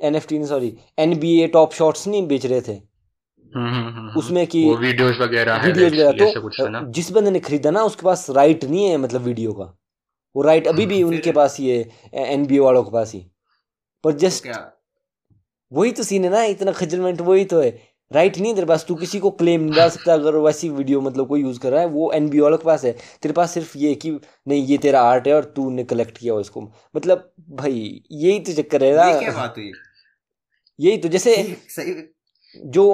N 0.00 0.14
F 0.16 0.26
T 0.28 0.44
sorry 0.46 0.76
N 0.98 1.18
B 1.18 1.32
A 1.40 1.46
top 1.46 1.72
shots 1.72 2.06
नहीं 2.08 2.26
बेच 2.28 2.46
रहे 2.46 2.60
थे। 2.60 2.72
हम्म, 2.72 3.68
हम्म, 3.68 3.88
हम्म, 3.88 4.18
उसमें 4.18 4.46
की 4.46 4.64
वीडियोस 4.76 5.18
वगैरह 5.20 5.64
वीडियोस 5.64 5.92
वगैरह 5.92 6.32
तो 6.60 6.92
जिस 6.92 7.10
बंदे 7.12 7.30
ने 7.30 7.40
खरीदा 7.40 7.70
ना 7.70 7.82
उसके 7.84 8.06
पास 8.06 8.26
राइट 8.30 8.64
नहीं 8.64 8.84
है 8.84 8.96
मतलब 8.96 9.20
वीडियो 9.22 9.52
का। 9.52 9.64
वो 10.36 10.42
राइट 10.42 10.66
अभी 10.66 10.86
भी 10.86 11.02
उनके 11.02 11.32
पास 11.32 11.58
ही 11.60 11.68
है 11.68 12.32
एन 12.32 12.46
बी 12.46 12.56
ए 12.56 12.58
वालों 12.58 12.82
के 12.82 12.90
पास 12.90 13.12
ही। 13.14 13.20
पर 14.04 14.12
जस्ट 14.12 14.48
वही 15.74 15.92
तो 15.92 16.02
सीन 16.02 16.24
है 16.24 16.30
ना 16.30 16.42
इतना 16.46 16.72
खजलमेंट 16.72 17.20
वही 17.20 17.44
तो 17.44 17.60
है। 17.60 17.70
राइट 18.10 18.38
नहीं 18.38 18.54
तेरे 18.54 18.66
पास 18.66 18.84
तू 18.88 18.94
किसी 18.94 19.18
को 19.20 19.30
क्लेम 19.32 19.60
नहीं 19.60 19.74
डाल 19.74 19.88
सकता 19.90 20.14
अगर 20.14 20.36
वैसी 20.38 20.68
वीडियो 20.70 21.00
मतलब 21.00 21.28
कोई 21.28 21.40
यूज़ 21.42 21.58
कर 21.60 21.70
रहा 21.70 21.80
है 21.80 21.86
वो 21.88 22.10
एन 22.12 22.28
बी 22.30 22.40
वालों 22.40 22.58
के 22.58 22.64
पास 22.64 22.84
है। 22.84 22.92
तेरे 23.22 23.32
पास 23.34 23.50
सिर्फ़ 23.50 23.76
ये 23.78 23.94
कि 23.94 24.10
नहीं 24.48 24.64
ये 24.66 24.78
तेरा 24.78 25.00
आर्ट 25.02 25.26
है 25.28 25.34
और 25.34 25.44
तूने 25.56 25.84
कलेक्ट 25.84 26.18
किया 26.18 26.34
हो 26.34 26.40
इसको। 26.40 26.60
मतलब 26.96 27.32
भाई 27.52 28.02
यही 28.12 28.38
तो 28.40 28.52
चक्कर 28.52 28.84
है 28.84 28.94
ना। 28.96 29.52
यही 30.78 30.96
तो 30.98 31.08
जैसे 31.08 31.36
सही 31.68 31.94
जो 32.54 32.84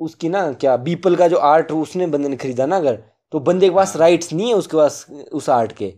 उसकी 0.00 0.28
ना 0.28 0.52
क्या 0.52 0.76
बीपल 0.78 1.16
का 1.16 1.28
जो 1.28 1.36
आर्ट 1.46 1.72
उसने 1.72 2.06
बंदे 2.06 2.28
ने 2.28 2.36
खरीदा 2.36 2.66
ना 2.66 2.76
अगर 2.76 3.02
तो 3.32 3.40
बंदे 3.40 3.68
के 3.68 3.74
पास 3.74 3.96
राइट्स 3.96 4.32
हाँ। 4.32 4.38
नहीं 4.38 4.48
है 4.48 4.54
उसके 4.54 4.76
पास 4.76 5.06
उस 5.32 5.48
आर्ट 5.50 5.72
के। 5.72 5.92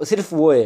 सिर्फ़ 0.00 0.34
वो 0.34 0.52
है। 0.52 0.64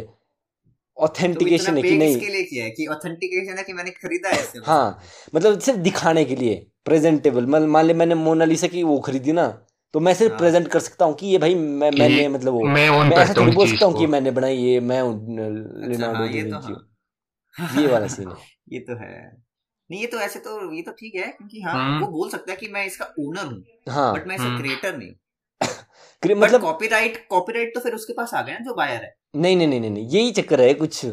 ऑथेंटिकेशन 0.97 1.71
तो 1.71 1.77
है 1.77 1.83
कि 1.83 1.99
नहीं? 1.99 2.17
लिए 2.17 2.43
किया 2.43 2.65
है 2.65 2.71
कि 2.71 2.87
ऑथेंटिकेशन 2.87 3.59
है 3.59 3.65
कि 3.65 3.73
मैंने 3.73 3.91
खरीदा 3.91 4.29
है 4.29 4.61
हाँ 4.65 5.03
मतलब 5.35 5.59
सिर्फ़ 5.59 5.79
दिखाने 5.81 6.25
के 6.25 6.37
लिए 6.37 6.67
प्रेजेंटेबल 6.85 7.47
मान 7.47 7.85
ले 7.85 7.95
मैंने 7.95 8.15
मोनालिसा 8.15 8.67
की 8.67 8.83
वो 8.83 8.99
खरीदी 8.99 9.33
ना 9.33 9.47
तो 9.95 10.01
मैं 10.01 10.15
सिर्फ़ 10.15 10.37
प्रेजेंट 10.39 10.65
हाँ। 10.65 10.71
कर 10.71 10.81
सकता 10.81 11.05
हूँ 11.05 11.15
कि 11.15 11.27
ये 11.27 11.39
भाई 11.39 11.55
मैं 11.55 11.91
मैंने 11.91 12.29
मतलब 12.29 12.53
वो 12.53 12.65
मैं, 12.65 12.91
मैं 12.91 13.17
ऐसा 13.17 13.35
थोड़ी 13.37 13.53
बोल 13.53 13.67
सकता 13.67 13.87
हूँ 13.87 13.99
कि। 13.99 14.07
मैंने 14.07 14.31
बनाई 14.31 14.57
ये 14.57 14.81
मैं 14.81 15.03
लियोनार्डो 15.03 15.93
अच्छा, 15.93 16.19
हाँ, 16.19 16.29
ये, 16.29 16.43
तो 16.43 17.81
ये 17.81 17.87
वाला 17.87 18.07
सीन 18.07 18.29
है। 18.29 18.35
ये 18.73 18.81
तो 18.81 18.97
है। 18.97 19.43
नहीं 19.91 20.01
ये 20.01 20.07
तो 20.07 20.19
ऐसे 20.19 20.39
तो 20.39 20.73
ये 20.75 20.83
तो 20.83 20.93
ठीक 20.93 21.15
है 21.15 21.27
क्योंकि 21.27 21.61
हाँ। 21.61 22.01
वो 22.01 22.07
बोल 22.07 22.31
सकता 22.31 22.53
है 22.53 22.57
कि 22.57 22.69
मैं 22.69 22.87
इसका 22.87 23.05
ओनर 23.21 23.45
हूँ 23.45 23.65
हाँ। 23.89 24.15
बट 24.15 24.27
मैं 24.27 24.37
इसका 24.37 24.59
क्रिएटर। 24.59 24.97
नहीं 24.97 25.13
मतलब 26.27 26.61
कॉपीराइट 26.61 27.27
कॉपीराइट 27.29 27.75
तो 27.75 27.81
फिर 27.81 27.95
उसके 27.95 28.13
पास 28.13 28.35
आ 28.35 28.43
गया 28.43 28.55
ना 28.55 28.65
जो 28.65 28.75
बायर 28.75 29.03
है। 29.03 29.15
नहीं 29.37 29.57
नहीं 29.57 29.69
नहीं 29.69 29.91
नहीं 29.91 30.09
यही 30.09 30.33
चक्कर 30.33 30.61
है 30.61 30.75
कुछ। 30.75 31.07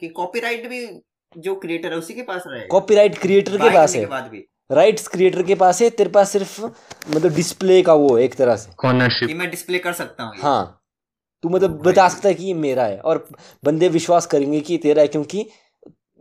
कि 0.00 0.08
कॉपीराइट 0.08 0.68
भी 0.68 1.02
जो 1.36 1.54
क्रिएटर 1.54 1.92
है 1.92 1.98
उसी 1.98 2.14
के 2.14 2.22
पास 2.22 2.44
रहेगा 2.46 2.66
कॉपीराइट 2.66 3.18
क्रिएटर 3.18 3.52
के 3.52 3.74
पास 3.74 3.96
है। 3.96 4.06
बाद 4.06 4.24
भी। 4.24 4.48
राइट्स 4.72 5.08
क्रिएटर 5.08 5.42
के 5.42 5.54
पास 5.54 5.82
है 5.82 5.90
तेरे 5.90 6.10
पास 6.10 6.30
सिर्फ़ 6.30 6.64
मतलब 7.16 7.34
डिस्प्ले 7.34 7.82
का 7.82 7.94
वो 7.94 8.18
एक 8.18 8.34
तरह 8.34 8.56
से। 8.56 9.34
मैं 9.34 9.50
डिस्प्ले 9.50 9.78
कर 9.78 9.92
सकता 9.92 10.24
हूँ 10.24 10.32
हाँ। 10.38 10.78
तू 11.42 11.48
मतलब 11.48 11.70
बता 11.70 12.08
सकता 12.08 12.28
है 12.28 12.34
कि 12.34 12.44
ये 12.44 12.54
मेरा 12.54 12.84
है 12.84 12.98
और 12.98 13.28
बंदे 13.64 13.88
विश्वास 13.88 14.26
करेंगे 14.26 14.60
कि 14.60 14.78
तेरा 14.78 15.02
है 15.02 15.08
क्योंकि 15.08 15.46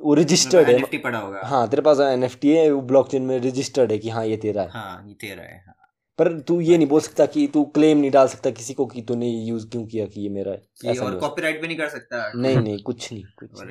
वो 0.01 0.13
रजिस्टर्ड 0.13 0.69
है। 0.69 0.97
पड़ा 0.97 1.19
होगा। 1.19 1.41
हाँ 1.43 1.69
तेरे 1.69 1.81
पास 1.81 1.99
एन 1.99 2.23
है 2.45 2.71
वो 2.71 2.81
ब्लॉकचेन 2.81 3.21
में 3.21 3.39
रजिस्टर्ड 3.39 3.91
है 3.91 3.97
कि 3.97 4.09
हाँ 4.09 4.25
ये 4.25 4.37
तेरा 4.37 4.61
है। 4.61 4.69
हाँ 4.69 5.03
ये 5.07 5.13
तेरा 5.13 5.43
है 5.43 5.63
हाँ। 5.67 5.75
पर 6.21 6.31
तू 6.47 6.59
ये 6.61 6.77
नहीं 6.77 6.87
बोल 6.87 7.01
सकता 7.01 7.25
कि 7.35 7.45
तू 7.53 7.63
क्लेम 7.75 7.97
नहीं 7.97 8.11
डाल 8.11 8.27
सकता 8.27 8.49
किसी 8.51 8.73
को 8.73 8.85
कि 8.85 9.01
तूने 9.01 9.29
यूज़ 9.29 9.67
क्यों 9.69 9.85
किया 9.85 10.05
कि 10.05 10.21
ये 10.21 10.29
मेरा 10.29 10.51
है। 10.51 10.97
और 10.99 11.15
कॉपीराइट 11.19 11.61
भी 11.61 11.67
नहीं 11.67 11.77
कर 11.77 11.89
सकता। 11.89 12.31
नहीं 12.35 12.57
नहीं 12.57 12.81
कुछ 12.83 13.11
नहीं 13.13 13.23
कुछ 13.39 13.63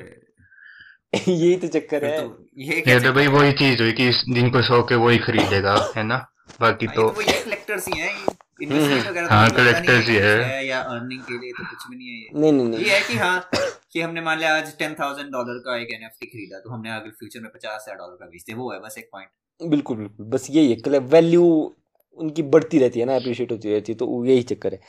यही 1.27 1.55
तो 1.57 1.67
चक्कर 1.67 2.05
है। 2.05 2.17
तो 2.17 2.45
ये 2.87 2.99
तो 2.99 3.11
भाई 3.13 3.27
वही 3.27 3.51
चीज़ 3.53 3.81
हुई 3.81 3.91
कि 3.91 4.11
जिनको 4.29 4.61
शौक 4.61 4.91
है 4.91 4.97
वही 4.97 5.17
खरीदेगा 5.17 5.73
है 5.97 6.03
ना? 6.03 6.17
बाकी 6.61 6.87
तो 6.87 7.07
वो 7.09 7.21
ये 7.21 7.39
कलेक्टर्स 7.43 7.87
ही 7.87 7.99
हैं। 7.99 8.13
इन्वेस्टमेंट 8.61 9.17
तो 9.17 9.27
हाँ 9.29 9.49
कलेक्टर्स 9.49 10.07
ही 10.09 10.15
है। 10.15 10.65
या 10.67 10.79
अर्निंग 10.93 11.21
के 11.21 11.37
लिए 11.37 11.51
तो 11.51 11.63
कुछ 11.63 11.89
भी 11.89 11.97
नहीं 11.97 12.07
है 12.07 12.15
ये। 12.15 12.29
नहीं 12.35 12.51
नहीं 12.51 12.67
नहीं। 12.67 12.85
ये 12.85 12.95
है 12.95 13.01
कि 13.07 13.17
हाँ 13.17 13.49
कि 13.93 14.01
हमने 14.01 14.21
मान 14.21 14.39
लिया 14.39 14.55
आज 14.57 14.77
टेन 14.79 14.93
थाउज़ेंड 14.99 15.31
डॉलर 15.31 15.59
का 15.59 15.77
एक 15.77 15.93
एनएफटी 15.93 16.25
खरीदा 16.25 16.59
तो 16.59 16.69
हमने 16.69 16.91
अगर 16.91 17.09
फ्यूचर 17.09 17.39
में 17.39 17.51
पचास 17.51 17.85
हज़ार 17.87 17.97
डॉलर 17.97 18.15
का 18.15 18.25
बेचते 18.25 18.53
वो 18.53 18.71
है 18.73 18.79
बस 18.79 18.97
एक 18.97 19.09
पॉइंट 19.11 19.29
बिल्कुल 19.61 19.97
बिल्कुल। 19.97 20.25
बस 20.27 20.47
यही 20.49 20.71
है 20.87 20.99
वैल्यू 21.09 21.43
उनकी 22.21 22.43
बढ़ती 22.55 22.79
रहती 22.79 22.99
है 22.99 23.05
ना 23.05 23.15
अप्रिशिएट 23.15 23.51
होती 23.51 23.71
रहती 23.71 23.91
है 23.91 23.97
तो 23.97 24.25
यही 24.25 24.43
चक्कर 24.43 24.73
है। 24.73 24.79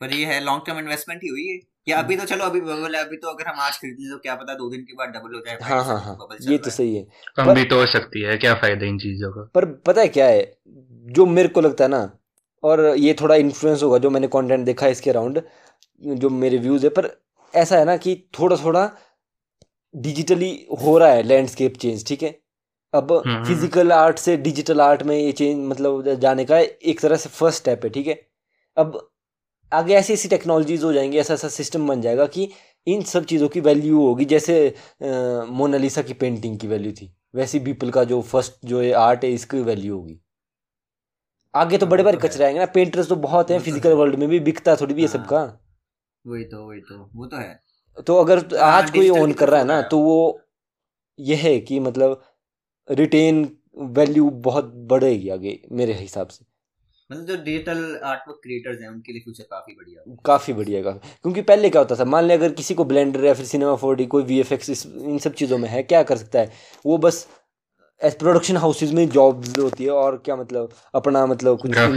पर 0.00 0.12
ये 0.12 0.24
है 0.24 0.40
लॉन्ग 0.44 0.62
टर्म 0.66 0.78
इन्वेस्टमेंट 0.78 1.20
ही 1.22 1.28
हुई 1.28 1.46
है 1.48 1.58
या 1.88 1.98
अभी 1.98 2.16
तो 2.16 2.24
चलो 2.24 2.44
अभी 2.44 2.60
बबल 2.60 2.94
है 2.96 3.04
अभी 3.04 3.16
तो 3.16 3.28
अगर 3.28 3.46
हम 3.46 3.60
आज 3.60 3.76
खरीद 3.78 3.96
लें 4.00 4.10
तो 4.10 4.18
क्या 4.18 4.34
पता 4.34 4.54
दो 4.54 4.70
दिन 4.70 4.82
के 4.82 4.94
बाद 4.94 5.08
डबल 5.08 5.34
हो 5.34 5.40
जाए 5.40 5.58
हाँ 5.62 5.82
हाँ 5.84 5.98
हाँ। 6.00 6.16
ये 6.40 6.58
तो 6.58 6.70
सही 6.70 6.94
है। 6.96 7.02
कम 7.36 7.52
भी 7.54 7.64
तो 7.64 7.78
हो 7.80 7.86
सकती 7.86 8.22
है 8.22 8.36
क्या 8.38 8.54
फ़ायदा 8.54 8.86
इन 8.86 8.98
चीज़ों 8.98 9.30
का? 9.32 9.42
पर 9.54 9.64
पता 9.86 10.00
है 10.00 10.08
क्या 10.08 10.26
है 10.26 10.42
जो 11.12 11.26
मेरे 11.26 11.48
को 11.48 11.60
लगता 11.60 11.84
है 11.84 11.90
ना 11.90 12.02
और 12.62 12.80
ये 12.98 13.14
थोड़ा 13.20 13.34
इन्फ्लुएंस 13.34 13.82
होगा 13.82 13.98
जो 13.98 14.10
मैंने 14.10 14.28
कंटेंट 14.28 14.64
देखा 14.66 14.86
है 14.86 14.92
इसके 14.92 15.10
अराउंड 15.10 15.42
जो 16.02 16.30
मेरे 16.30 16.58
व्यूज़ 16.58 16.84
है 16.86 16.90
पर 16.90 17.10
ऐसा 17.54 17.78
है 17.78 17.84
ना 17.84 17.96
कि 17.96 18.14
थोड़ा 18.38 18.56
थोड़ा 18.56 18.90
डिजिटली 19.94 20.50
हो 20.82 20.98
रहा 20.98 21.08
है 21.08 21.22
लैंडस्केप 21.22 21.76
चेंज 21.76 22.06
ठीक 22.08 22.22
है? 22.22 22.38
अब 22.94 23.12
फ़िज़िकल 23.46 23.92
आर्ट 23.92 24.18
से 24.18 24.36
डिजिटल 24.36 24.80
आर्ट 24.80 25.02
में 25.02 25.16
ये 25.16 25.32
चेंज 25.32 25.64
मतलब 25.66 26.08
जाने 26.14 26.44
का 26.44 26.58
एक 26.58 27.00
तरह 27.00 27.16
से 27.16 27.28
फ़र्स्ट 27.28 27.58
स्टेप 27.58 27.84
है 27.84 27.90
ठीक 27.90 28.06
है? 28.06 28.20
अब 28.76 29.08
आगे 29.72 29.94
ऐसी 29.94 30.12
ऐसी 30.12 30.28
टेक्नोलॉजीज़ 30.28 30.84
हो 30.84 30.92
जाएँगी 30.92 31.18
ऐसा 31.18 31.34
ऐसा 31.34 31.48
सिस्टम 31.48 31.88
बन 31.88 32.00
जाएगा 32.00 32.26
कि 32.26 32.48
इन 32.86 33.02
सब 33.02 33.24
चीज़ों 33.24 33.48
की 33.48 33.60
वैल्यू 33.60 34.00
होगी 34.00 34.24
जैसे 34.24 34.56
मोनालिसा 35.02 36.02
की 36.02 36.12
पेंटिंग 36.14 36.58
की 36.58 36.66
वैल्यू 36.66 36.92
थी 36.92 37.14
वैसी 37.34 37.58
बीपल 37.58 37.90
का 37.90 38.04
जो 38.04 38.20
फ़र्स्ट 38.22 38.52
जो 38.64 38.80
है 38.80 38.92
आर्ट 38.92 39.24
है 39.24 39.32
इसकी 39.32 39.60
वैल्यू 39.60 39.96
होगी। 39.96 40.20
आगे 41.54 41.78
तो 41.78 41.86
बड़े 41.86 42.02
बड़े 42.02 42.18
तो 42.18 42.28
कचरे 42.28 42.44
आएँगे 42.44 42.58
ना 42.60 42.66
पेंटर्स 42.66 43.08
तो 43.08 43.16
बहुत 43.16 43.50
हैं 43.50 43.58
फ़िज़िकल 43.60 43.92
वर्ल्ड 43.92 44.18
में 44.18 44.28
भी 44.28 44.40
बिकता 44.40 44.76
थोड़ी 44.76 44.94
भी 44.94 45.02
है 45.02 45.08
सबका 45.08 45.38
हाँ। 45.38 45.60
वही 46.24 46.44
तो 46.44 46.66
वही 46.68 46.80
तो 46.80 47.10
वो 47.14 47.26
तो 47.26 47.36
है। 47.36 47.60
तो 48.06 48.16
अगर 48.16 48.38
हाँ, 48.38 48.72
आज 48.72 48.90
कोई 48.90 49.08
ओन 49.10 49.32
कर 49.32 49.48
रहा 49.48 49.60
है 49.60 49.66
ना 49.66 49.80
तो 49.82 49.98
वो 49.98 50.40
यह 51.18 51.38
है 51.38 51.58
कि 51.60 51.80
मतलब 51.80 52.22
रिटेन 52.90 53.56
वैल्यू 53.78 54.30
बहुत 54.30 54.64
बढ़ेगी 54.64 55.28
आगे 55.28 55.60
मेरे 55.72 55.92
हिसाब 55.92 56.28
से। 56.28 56.44
मतलब 57.12 57.26
जो 57.26 57.36
डिजिटल 57.36 58.00
आर्टवर्क 58.04 58.40
क्रिएटर्स 58.42 58.80
हैं 58.80 58.88
उनके 58.88 59.12
लिए 59.12 59.20
फ्यूचर 59.20 59.44
काफ़ी 59.44 59.72
बढ़िया 59.72 60.16
काफ़ी 60.24 60.52
बढ़िया 60.52 60.82
काफ़ी। 60.82 60.98
क्योंकि 61.22 61.42
पहले 61.42 61.70
क्या 61.70 61.82
होता 61.82 61.96
था 61.96 62.04
मान 62.04 62.24
लिया 62.24 62.36
अगर 62.36 62.52
किसी 62.52 62.74
को 62.74 62.84
ब्लेंडर 62.84 63.24
या 63.24 63.34
फिर 63.34 63.46
सिनेमा 63.46 63.76
फोर 63.76 64.04
कोई 64.04 64.22
वी 64.22 64.40
एफ़ 64.40 64.54
इन 64.54 65.18
सब 65.18 65.32
चीज़ों 65.32 65.58
में 65.58 65.68
है 65.68 65.82
क्या 65.82 66.02
कर 66.02 66.16
सकता 66.16 66.38
है? 66.38 66.52
वो 66.86 66.98
बस 66.98 67.28
प्रोडक्शन 68.00 68.56
हाउसेज 68.56 68.92
में 68.92 69.08
जॉब्स 69.08 69.58
होती 69.58 69.84
है 69.84 69.90
और 69.90 70.16
क्या 70.24 70.36
मतलब 70.36 70.72
अपना 70.94 71.26
मतलब 71.26 71.60
कुछ 71.60 71.74
काम 71.74 71.96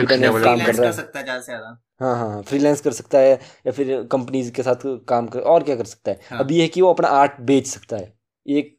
कर 0.66 0.76
रहा 0.76 0.92
है। 0.92 1.78
हाँ 2.00 2.16
हाँ 2.16 2.42
फ्रीलांस 2.42 2.78
हाँ, 2.78 2.84
कर 2.84 2.92
सकता 2.92 3.18
है 3.18 3.32
या 3.68 3.72
फिर 3.72 4.04
कंपनीज़ 4.04 4.52
के 4.52 4.64
साथ 4.64 4.76
काम 4.86 5.28
कर 5.28 5.40
और 5.40 5.64
क्या 5.64 5.76
कर 5.76 5.86
सकता 5.86 6.12
है? 6.12 6.20
हाँ. 6.30 6.40
अब 6.40 6.52
ये 6.52 6.62
है 6.62 6.68
कि 6.68 6.82
वो 6.82 6.94
अपना 6.94 7.08
आर्ट 7.08 7.32
बेच 7.42 7.68
सकता 7.68 7.98
है। 7.98 8.14
एक 8.48 8.78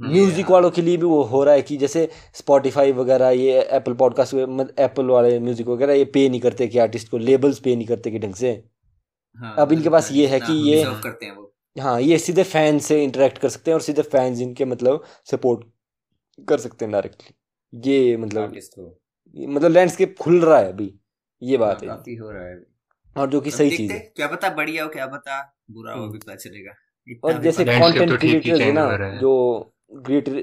म्यूज़िक 0.00 0.44
हाँ। 0.44 0.52
वालों 0.52 0.70
के 0.70 0.82
लिए 0.82 0.96
भी 0.96 1.06
वो 1.06 1.22
हो 1.22 1.42
रहा 1.44 1.54
है 1.54 1.62
कि 1.62 1.76
जैसे 1.76 2.08
स्पॉटिफाई 2.34 2.92
वगैरह 2.92 3.28
ये 3.28 3.60
एप्पल 3.62 3.94
पॉडकास्ट 3.94 4.34
एप्पल 4.78 5.06
वाले 5.06 5.38
म्यूज़िक 5.40 5.66
वगैरह 5.66 5.94
ये 5.94 6.04
पे 6.04 6.28
नहीं 6.28 6.40
करते 6.40 6.66
कि 6.66 6.78
आर्टिस्ट 6.78 7.08
को 7.08 7.18
लेबल्स 7.18 7.58
पे 7.58 7.76
नहीं 7.76 7.86
करते 7.86 8.10
कि 8.10 8.18
ढंग 8.18 8.34
से। 8.34 8.50
हाँ, 9.38 9.54
अब 9.58 9.72
इनके 9.72 9.88
पास 9.88 10.12
ये 10.12 10.26
है 10.26 10.40
कि 10.40 10.52
ये 10.70 10.84
करते 10.84 11.26
हैं 11.26 11.36
वो। 11.36 11.52
हाँ 11.76 12.00
ये 12.00 12.18
सीधे 12.18 12.42
फ़ैन 12.42 12.78
से 12.78 13.02
इंटरेक्ट 13.04 13.38
कर 13.38 13.48
सकते 13.48 13.70
हैं 13.70 13.74
और 13.74 13.80
सीधे 13.80 14.02
फैंस 14.02 14.40
इनके 14.40 14.64
मतलब 14.64 15.04
सपोर्ट 15.30 15.64
कर 16.48 16.58
सकते 16.58 16.84
हैं 16.84 16.92
डायरेक्टली 16.92 17.90
ये 17.90 18.16
मतलब 18.16 18.54
मतलब 19.36 19.70
लैंडस्केप 19.70 20.16
खुल 20.20 20.40
रहा 20.40 20.58
है 20.58 20.72
अभी 20.72 20.94
ये 21.42 21.56
हाँ, 21.56 21.66
बात 21.66 21.82
है। 21.82 22.16
हो 22.16 22.30
रहा 22.30 22.44
है 22.44 22.62
और 23.16 23.30
जो 23.30 23.40
कि 23.40 23.50
सही 23.50 23.76
चीज़ 23.76 23.92
है 23.92 23.98
क्या 24.16 24.26
पता 24.26 24.48
बढ़िया 24.50 24.82
हो 24.84 24.88
क्या 24.88 25.06
पता 25.06 25.40
बुरा 25.70 25.92
हो 25.92 26.02
हम्म। 26.02 26.12
भी 26.12 26.18
पता 26.18 26.34
चलेगा। 26.34 26.72
और 27.24 27.42
जैसे 27.42 27.64
कंटेंट 27.64 28.18
क्रिएटर्स 28.18 28.60
है 28.60 28.72
ना 28.72 28.86
जो 29.20 29.34
क्रिएटर 29.92 30.40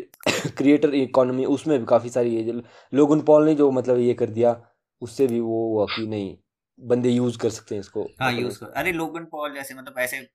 क्रिएटर 0.58 0.94
इकोनॉमी 0.96 1.46
उसमें 1.46 1.78
भी 1.80 1.86
काफ़ी 1.86 2.10
सारी 2.10 2.36
है 2.36 2.62
लोगन 2.94 3.22
पॉल 3.22 3.46
ने 3.46 3.56
जो 3.56 3.72
मतलब 3.72 4.00
ये 4.00 4.14
कर 4.14 4.30
दिया 4.30 4.56
उससे 5.02 5.28
भी 5.28 5.40
वो 5.40 5.68
हुआ 5.70 5.86
कि 5.86 6.06
नहीं 6.08 6.36
बंदे 6.80 7.10
यूज़ 7.10 7.38
कर 7.38 7.50
सकते 7.50 7.76
हैं 7.76 7.80
इसको। 7.80 8.04
हाँ 8.22 8.32
यूज़ 8.34 8.60
कर 8.60 8.72
अरे 8.72 8.92
लोगन 8.92 9.26
पॉल 9.26 9.54
जैसे 9.54 9.76
मतलब 9.76 10.00
ऐसे 10.00 10.28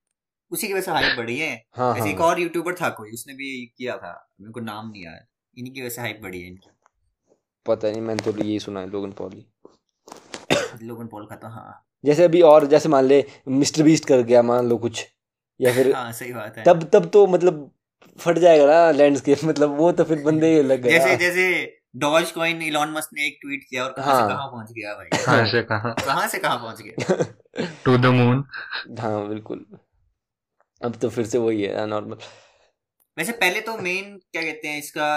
उसी 0.53 0.67
की 0.67 0.73
वजह 0.73 0.83
से 0.83 0.91
हाइप 0.91 1.17
बढ़ी 1.17 1.39
है। 1.39 1.51
हाँ, 1.77 1.93
ऐसे 1.93 2.01
हाँ, 2.01 2.11
एक 2.11 2.21
और 2.21 2.41
यूट्यूबर 2.41 2.75
था 2.75 2.89
कोई 2.91 3.13
उसने 3.13 3.35
भी 3.35 3.67
किया 3.79 3.97
था 3.97 4.13
मेरे 4.41 4.53
को 4.53 4.61
नाम 4.61 4.91
नहीं 4.91 5.07
आया 5.07 5.27
इन्हीं 5.57 5.73
की 5.75 5.81
वजह 5.81 5.91
से 5.91 6.01
हाइप 6.01 6.21
बढ़ी 6.23 6.41
है 6.41 6.49
इनकी। 6.49 6.71
पता 7.67 7.91
नहीं 7.91 8.01
मैंने 8.01 8.23
तो 8.23 8.39
यही 8.39 8.59
सुना 8.61 8.81
है 8.81 8.91
Logan 8.91 9.13
Paul 9.13 9.33
he 9.33 9.47
Logan 10.83 11.07
Paul 11.07 11.27
का 11.27 11.37
तो 11.37 11.49
हाँ। 11.49 11.87
जैसे 12.05 12.25
अभी 12.25 12.41
और 12.43 12.67
जैसे 12.67 12.89
मान 12.89 13.05
ले 13.05 13.25
मिस्टर 13.49 13.83
बीस्ट 13.83 14.05
कर 14.05 14.23
गया 14.23 14.43
मान 14.43 14.69
लो 14.69 14.77
कुछ 14.77 15.07
या 15.61 15.73
फिर 15.73 15.93
हाँ 15.95 16.13
सही 16.13 16.33
बात 16.33 16.59
है। 16.59 16.65
तब 16.65 16.91
तब 16.93 17.09
तो 17.09 17.27
मतलब 17.27 17.71
फट 18.21 18.39
जाएगा 18.39 18.67
ना 18.67 18.91
लैंडस्केप 18.91 19.45
मतलब 19.45 19.77
वो 19.79 19.91
तो 19.93 20.05
फिर 20.05 20.23
बंदे 20.23 20.55
ही 20.55 20.63
लग 20.63 20.83
गए 20.83 20.91
जैसे 20.91 21.17
जैसे 21.17 21.47
डॉज 21.97 22.31
कॉइन 22.31 22.63
इलॉन 22.63 22.91
मस्क 22.93 23.11
ने 23.15 23.27
एक 23.27 23.39
ट्वीट 23.43 23.65
किया 23.71 23.85
और 23.85 23.93
कहाँ 23.93 24.15
हाँ, 24.15 24.21
से 24.23 24.35
कहाँ 24.35 24.47
पहुँच 24.47 24.73
गया 24.73 24.95
भाई? 24.95 25.09
कहाँ 25.25 25.47
से 25.47 25.63
कहाँ? 25.63 25.95
कहाँ 26.07 26.27
से 26.29 26.39
कहाँ 26.39 26.59
पहुँच 26.59 26.83
गया? 26.83 27.67
टू 27.85 27.97
द 27.99 28.07
मून 28.07 28.45
हाँ 29.01 29.29
बिल्कुल। 29.29 29.65
अब 30.81 30.97
तो 30.97 31.09
फिर 31.09 31.27
से 31.27 31.39
वही 31.39 31.63
है 31.63 31.87
नॉर्मल 31.87 32.17
वैसे 33.17 33.33
पहले 33.33 33.61
तो 33.61 33.77
मेन 33.79 34.17
क्या 34.33 34.43
कहते 34.43 34.69
हैं 34.69 34.79
इसका 34.79 35.09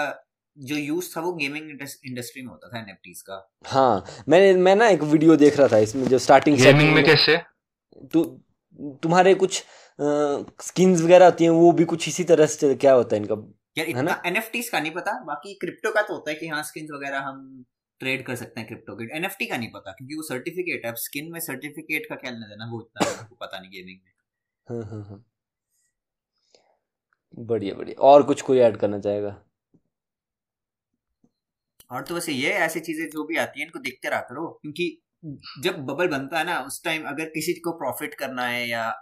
जो 0.56 0.76
यूज़ 0.76 1.10
था 1.16 1.20
वो 1.20 1.32
गेमिंग 1.32 1.70
इंडस्ट्री 1.70 2.42
में 2.42 2.48
होता 2.48 2.68
था 2.68 2.78
एनएफटीज 2.78 3.20
का। 3.22 3.36
हाँ 3.66 4.04
मैंने 4.28 4.52
मैं 4.60 4.74
ना 4.76 4.88
एक 4.88 5.02
वीडियो 5.02 5.36
देख 5.36 5.58
रहा 5.58 5.68
था 5.68 5.78
इसमें 5.78 6.06
जो 6.08 6.18
स्टार्टिंग 6.18 6.58
गेमिंग 6.58 6.94
में। 6.94 7.04
कैसे? 7.04 7.36
तू 8.12 8.24
तुम्हारे 9.02 9.34
कुछ 9.34 9.62
स्किन्स 9.98 11.00
वगैरह 11.02 11.24
होती 11.24 11.44
हैं 11.44 11.50
वो 11.52 11.70
भी 11.72 11.84
कुछ 11.84 12.08
इसी 12.08 12.24
तरह 12.24 12.46
से 12.46 12.74
क्या 12.76 12.92
होता 12.94 13.16
है 13.16 13.22
इनका? 13.22 13.34
यार 13.78 13.86
इतना 13.88 14.20
एनएफटीज 14.26 14.68
का 14.68 14.80
नहीं 14.80 14.92
पता 14.92 15.12
बाकी 15.24 15.54
क्रिप्टो 15.60 15.92
का 15.92 16.02
तो 16.02 16.14
होता 16.14 16.30
है 16.30 16.36
कि 16.36 16.48
हाँ 16.48 16.62
स्किन्स 16.62 16.90
वगैरह 16.90 17.20
हम 17.20 17.64
ट्रेड 18.00 18.24
कर 18.26 18.36
सकते 18.36 18.60
हैं 18.60 18.66
क्रिप्टो 18.68 18.96
के। 18.96 19.16
एनएफटी 19.16 19.46
का 19.46 19.56
नहीं 19.56 19.70
पता 19.72 19.92
क्योंकि 19.92 20.14
वो 20.14 20.22
सर्टिफिकेट 20.22 20.84
है 20.84 20.90
अब 20.90 20.96
स्किन 20.98 21.30
में 21.32 21.40
सर्टिफिकेट 21.40 22.06
का 22.08 22.14
क्या 22.14 22.30
लेना 22.30 22.46
देना 22.46 22.70
वो 22.72 22.80
इतना 22.80 23.10
आपको 23.10 23.36
पता 23.36 23.60
नहीं 23.60 23.70
गेमिंग 23.70 23.98
में। 24.04 24.12
हाँ 24.66 24.90
हाँ 24.90 25.04
हाँ। 25.08 25.24
बढ़िया 27.38 27.74
बढ़िया। 27.74 28.02
और 28.02 28.22
कुछ 28.22 28.42
कोई 28.42 28.58
ऐड 28.58 28.76
करना 28.76 28.98
चाहेगा? 28.98 29.36
और 31.90 32.02
तो 32.02 32.14
वैसे 32.14 32.32
ये 32.32 32.50
ऐसी 32.60 32.80
चीज़ें 32.80 33.06
जो 33.10 33.24
भी 33.24 33.36
आती 33.36 33.60
है 33.60 33.66
इनको 33.66 33.78
देखते 33.78 34.08
रहा 34.08 34.20
करो 34.20 34.46
क्योंकि 34.62 34.86
जब 35.62 35.76
बबल 35.86 36.08
बनता 36.08 36.38
है 36.38 36.44
ना 36.46 36.58
उस 36.60 36.82
टाइम 36.84 37.04
अगर 37.08 37.24
किसी 37.24 37.52
को 37.64 37.72
प्रॉफिट 37.72 38.14
करना 38.14 38.46
है 38.46 38.68
या 38.68 38.92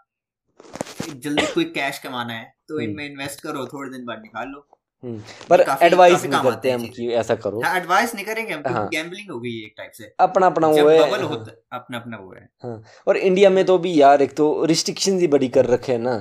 जल्दी 1.08 1.46
कोई 1.54 1.64
कैश 1.64 1.98
कमाना 1.98 2.32
है 2.32 2.44
तो 2.68 2.74
हम्म। 2.74 2.84
इनमें 2.84 3.04
इन्वेस्ट 3.06 3.40
करो 3.40 3.66
थोड़े 3.66 3.90
दिन 3.90 4.04
बाद 4.06 4.20
निकाल 4.22 4.48
लो। 4.48 4.66
हम्म। 5.04 5.18
पर 5.50 5.60
एडवाइस 5.82 6.24
नहीं 6.24 6.42
करते 6.42 6.70
हम 6.70 6.86
कि 6.86 7.08
ऐसा 7.12 7.34
करो। 7.34 7.60
हाँ 7.62 7.76
एडवाइस 7.76 8.14
नहीं 8.14 8.24
करेंगे 8.24 8.52
हम 8.54 8.62
हाँ. 8.66 8.88
गैम्बलिंग 8.88 9.30
हो 9.30 9.38
गई 9.40 9.54
एक 9.64 9.74
टाइप 9.78 9.92
से। 9.94 10.12
अपना 10.20 10.46
अपना 10.46 10.68
वो 10.68 10.88
है। 10.88 10.98
बबल 11.00 11.22
होता 11.22 11.76
अपना 11.76 11.98
अपना 11.98 12.16
वो 12.16 12.34
है। 12.34 12.48
हाँ. 12.62 12.82
और 13.06 13.16
इंडिया 13.16 13.50
में 13.50 13.64
तो 13.64 13.78
भी 13.78 14.00
यार 14.00 14.22
एक 14.22 14.36
तो 14.36 14.64
रिस्ट्रिक्शन 14.64 15.18
ही 15.18 15.26
बड़ी 15.26 15.48
कर 15.48 15.66
रखे 15.66 15.92
हैं 15.92 15.98
ना। 15.98 16.14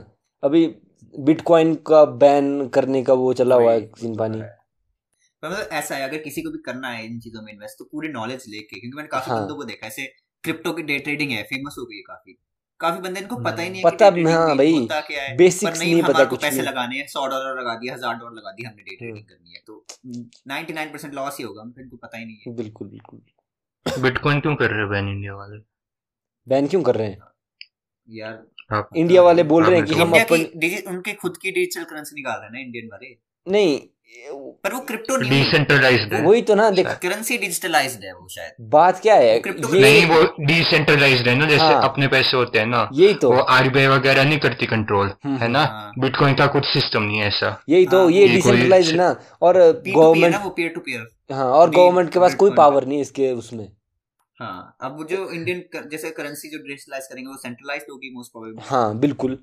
अभी 0.44 0.66
बिटकॉइन 1.16 1.76
का 1.88 2.04
बैन 2.06 2.68
करने 2.68 3.04
का 3.04 3.14
वो 3.14 3.34
चला 3.34 3.56
हुआ 3.56 3.72
है 3.72 3.86
सीन 3.98 4.16
पानी 4.18 4.42
मतलब 5.44 5.70
ऐसा 5.74 5.96
है 5.96 6.04
अगर 6.04 6.18
किसी 6.20 6.42
को 6.42 6.52
भी 6.52 6.58
करना 6.66 6.90
है 6.90 7.06
इन 7.06 7.20
चीज़ों 7.20 7.42
में 7.42 7.52
इन्वेस्ट 7.54 7.80
तो 7.80 7.86
पूरी 7.92 8.10
नॉलेज 8.10 8.46
लेके 8.50 8.80
क्योंकि 8.80 8.96
मैंने 8.98 9.10
काफ़ी 9.10 9.32
हाँ. 9.32 9.42
बंदों 9.42 9.56
को 9.56 9.64
देखा 9.64 9.88
ऐसे 9.88 10.06
क्रिप्टो 10.44 10.74
की 10.74 10.84
डे 10.84 10.98
ट्रेडिंग 11.00 11.32
है 11.32 11.44
फ़ेमस 11.44 11.76
हो 11.80 11.86
गई 11.86 11.96
है 11.96 12.02
काफ़ी। 12.04 12.38
काफ़ी 12.80 13.02
बंदे 13.02 13.20
इनको 13.20 13.36
पता 13.44 13.62
ही 13.62 13.70
नहीं 13.70 13.84
पता 13.84 14.06
हाँ 14.06 14.56
भाई 14.58 14.88
क्या 14.90 15.36
बेसिक्स 15.38 15.80
नहीं, 15.80 15.94
नहीं 15.94 16.04
पता 16.04 16.24
कुछ 16.26 16.42
पैसे 16.42 16.62
लगाने 16.62 16.98
हैं 16.98 17.08
सौ 17.08 17.26
डॉलर 17.28 17.60
लगा 17.60 17.76
दिया 17.76 17.94
हज़ार 17.94 18.16
डॉलर 18.16 18.36
लगा 18.38 18.52
दिया 18.52 18.70
हमने 18.70 18.84
डे 18.84 18.96
ट्रेडिंग 18.96 19.26
करनी 19.26 19.54
है 19.54 19.62
तो 19.68 19.86
नाइनटी 20.48 20.74
नाइन 20.74 20.92
परसेंट 20.92 21.14
लॉस 21.14 21.38
ही 21.38 21.44
होगा 21.44 21.64
इनको 21.80 21.98
पता 21.98 22.18
ही 22.18 22.26
नहीं 22.26 22.38
है। 22.38 22.56
बिल्कुल 22.56 22.88
बिल्कुल। 22.88 24.02
बिटकॉइन 24.02 24.40
क्यों 24.40 24.56
कर 24.56 24.70
रहे 24.70 24.80
हैं 24.80 24.90
बैन 24.90 25.10
इंडिया 25.10 25.36
वाले? 25.36 25.58
बैन 26.48 26.68
क्यों 26.68 26.82
कर 26.84 26.96
रहे 26.96 27.08
हैं? 27.08 27.18
यार 28.10 28.88
इंडिया 28.98 29.22
वाले 29.22 29.44
बोल 29.46 29.64
रहे 29.64 29.76
हैं 29.76 29.86
कि 29.86 29.94
हम 29.96 30.12
अपन 30.20 30.92
उनके 30.92 31.14
खुद 31.16 31.38
की 31.38 31.52
डिजिटल 31.52 31.84
करेंसी 31.84 32.16
निकाल 32.16 32.40
रहे 32.40 32.46
हैं 32.46 32.54
ना 32.54 32.60
इंडियन 32.60 32.90
वाले? 32.92 33.16
नहीं 33.48 33.80
पर 34.63 34.74
वो 34.74 34.80
क्रिप्टो 34.80 35.17
नहीं 35.17 35.30
डिसेंट्रलाइज्ड 35.32 36.13
है। 36.13 36.21
वही 36.21 36.41
तो 36.41 36.56
ना 36.56 36.69
देख 36.69 36.88
करेंसी 37.04 37.38
डिजिटलाइज्ड 37.38 38.04
है 38.06 38.13
वो 38.13 38.28
शायद। 38.28 38.54
बात 38.71 39.00
क्या 39.02 39.15
है 39.15 39.28
ये 39.28 39.41
नहीं 39.47 40.06
वो 40.06 40.21
डिसेंट्रलाइज्ड 40.45 41.28
है 41.28 41.36
ना 41.36 41.45
जैसे 41.45 41.63
हाँ, 41.63 41.82
अपने 41.84 42.08
पैसे 42.08 42.38
होते 42.38 42.60
हैं 42.60 42.65
ना। 42.65 42.89
यही 42.93 43.13
तो। 43.13 43.32
वो 43.32 43.41
आरबीआई 43.56 43.88
वगैरह 43.88 44.24
नहीं 44.24 44.39
करती 44.39 44.65
कंट्रोल 44.65 45.12
हम्म, 45.26 45.38
है 45.38 45.47
ना? 45.47 45.60
हाँ, 45.62 45.91
बिटकॉइन। 46.00 46.36
का 46.36 46.47
कुछ 46.47 46.65
सिस्टम 46.65 47.04
नहीं 47.04 47.19
है 47.19 47.28
ऐसा। 47.28 47.50
यही 47.69 47.86
तो 47.86 48.04
हाँ, 48.04 48.12
ये 48.12 48.28
डिसेंट्रलाइज्ड 48.28 48.95
ना। 48.95 49.15
और 49.41 49.58
गवर्नमेंट 49.88 50.36
वो 50.43 50.50
पीयर 50.50 50.69
टू 50.69 50.82
पीयर 50.82 51.08
हाँ 51.32 51.52
और 51.52 51.69
गवर्नमेंट 51.69 52.12
के 52.13 52.19
पास 52.19 52.36
कोई 52.36 52.52
पावर 52.58 52.86
नहीं 52.86 53.02
इसके 53.02 53.32
उसमें। 53.34 53.67
हाँ 54.39 54.76
अब 54.82 55.06
जो 55.10 55.30
इंडियन 55.32 55.89
जैसे 55.91 56.10
करेंसी 56.12 56.50
जो 56.50 56.58
डिजिटलाइज 56.58 57.08
करेंगे 57.08 57.30
वो 57.30 57.38
सेंट्रलाइज्ड 57.38 57.91
होगी 57.91 58.13
मोस्ट 58.13 58.32
प्रोबेबली 58.32 58.67
हाँ 58.67 58.97
बिल्कुल। 59.00 59.38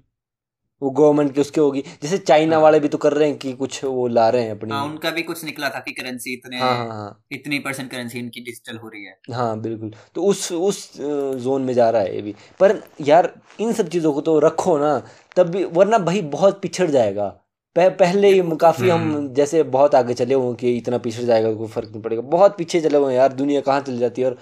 वो 0.83 0.91
गवर्नमेंट 0.91 1.35
की 1.35 1.41
उसके 1.41 1.61
होगी। 1.61 1.81
जैसे 2.03 2.19
चाइना 2.19 2.55
हाँ। 2.55 2.63
वाले 2.63 2.81
भी 2.81 2.89
तो 2.89 2.99
कर 2.99 3.13
रहे 3.13 3.29
हैं 3.29 3.39
कि 3.39 3.53
कुछ 3.53 3.85
वो 3.85 4.07
ला 4.09 4.29
रहे 4.29 4.43
हैं 4.43 4.51
अपनी। 4.51 4.73
हाँ 4.73 4.85
उनका 4.85 5.11
भी 5.11 5.23
कुछ 5.23 5.45
निकला 5.45 5.69
था 5.69 5.79
कि 5.79 5.93
करेंसी 5.93 6.33
इतने 6.33 6.59
हाँ, 6.59 6.77
हाँ, 6.77 6.89
हाँ, 6.89 7.25
इतनी 7.33 7.59
परसेंट 7.59 7.91
करेंसी 7.91 8.19
इनकी 8.19 8.41
डिजिटल 8.41 8.77
हो 8.79 8.89
रही 8.89 9.05
है। 9.05 9.19
हाँ 9.33 9.61
बिल्कुल। 9.61 9.93
तो 10.15 10.25
उस 10.25 10.51
उस 10.53 10.91
जोन 10.97 11.63
में 11.63 11.75
जा 11.75 11.91
रहा 11.91 12.03
है 12.03 12.15
ये 12.15 12.23
भी। 12.23 12.35
पर 12.61 12.81
यार 13.01 13.33
इन 13.61 13.73
सब 13.73 13.89
चीज़ों 13.89 14.13
को 14.13 14.21
तो 14.21 14.39
रखो 14.39 14.79
ना 14.79 14.99
तब 15.37 15.49
भी 15.49 15.65
वरना 15.65 15.99
भाई 16.01 16.23
बहुत 16.31 16.61
पिछड़ 16.63 16.91
जाएगा। 16.91 17.29
पह, 17.77 17.89
पहले 17.89 18.29
ही 18.33 18.57
काफ़ी 18.57 18.89
हम 18.89 19.01
हम्म। 19.03 19.33
जैसे 19.35 19.63
बहुत 19.73 19.95
आगे 19.95 20.15
चले 20.15 20.35
हुए 20.35 20.55
कि 20.55 20.77
इतना 20.77 20.99
पिछड़ 20.99 21.25
जाएगा 21.25 21.53
कोई 21.55 21.69
फ़र्क 21.69 21.91
नहीं 21.91 22.03
पड़ेगा। 22.03 22.23
बहुत 22.23 22.57
पीछे 22.59 22.81
चले 22.81 22.99
हुए 22.99 23.15
यार 23.15 23.33
दुनिया 23.33 23.61
कहाँ 23.61 23.81
चल 23.81 23.99
जाती 23.99 24.23
है? 24.23 24.29
और 24.29 24.39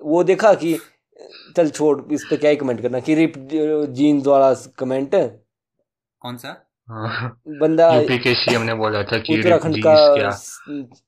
वो 0.00 0.22
देखा 0.24 0.52
कि 0.54 0.76
चल 1.56 1.68
छोड़ 1.70 2.00
इस 2.12 2.24
पर 2.30 2.36
क्या 2.36 2.50
ही 2.50 2.56
कमेंट 2.56 2.80
करना 2.82 3.00
कि 3.00 3.14
रिप 3.14 3.32
जीन्स 3.92 4.26
वाला 4.26 4.52
कमेंट 4.78 5.14
कौन 6.22 6.36
सा। 6.36 6.56
बंदा 7.60 7.92
यूपी 7.94 8.18
के 8.18 8.34
सीएम 8.34 8.62
ने 8.62 8.74
बोला 8.74 9.02
था 9.02 9.18
कि 9.18 9.38
उत्तराखंड 9.38 9.76
का 9.86 10.30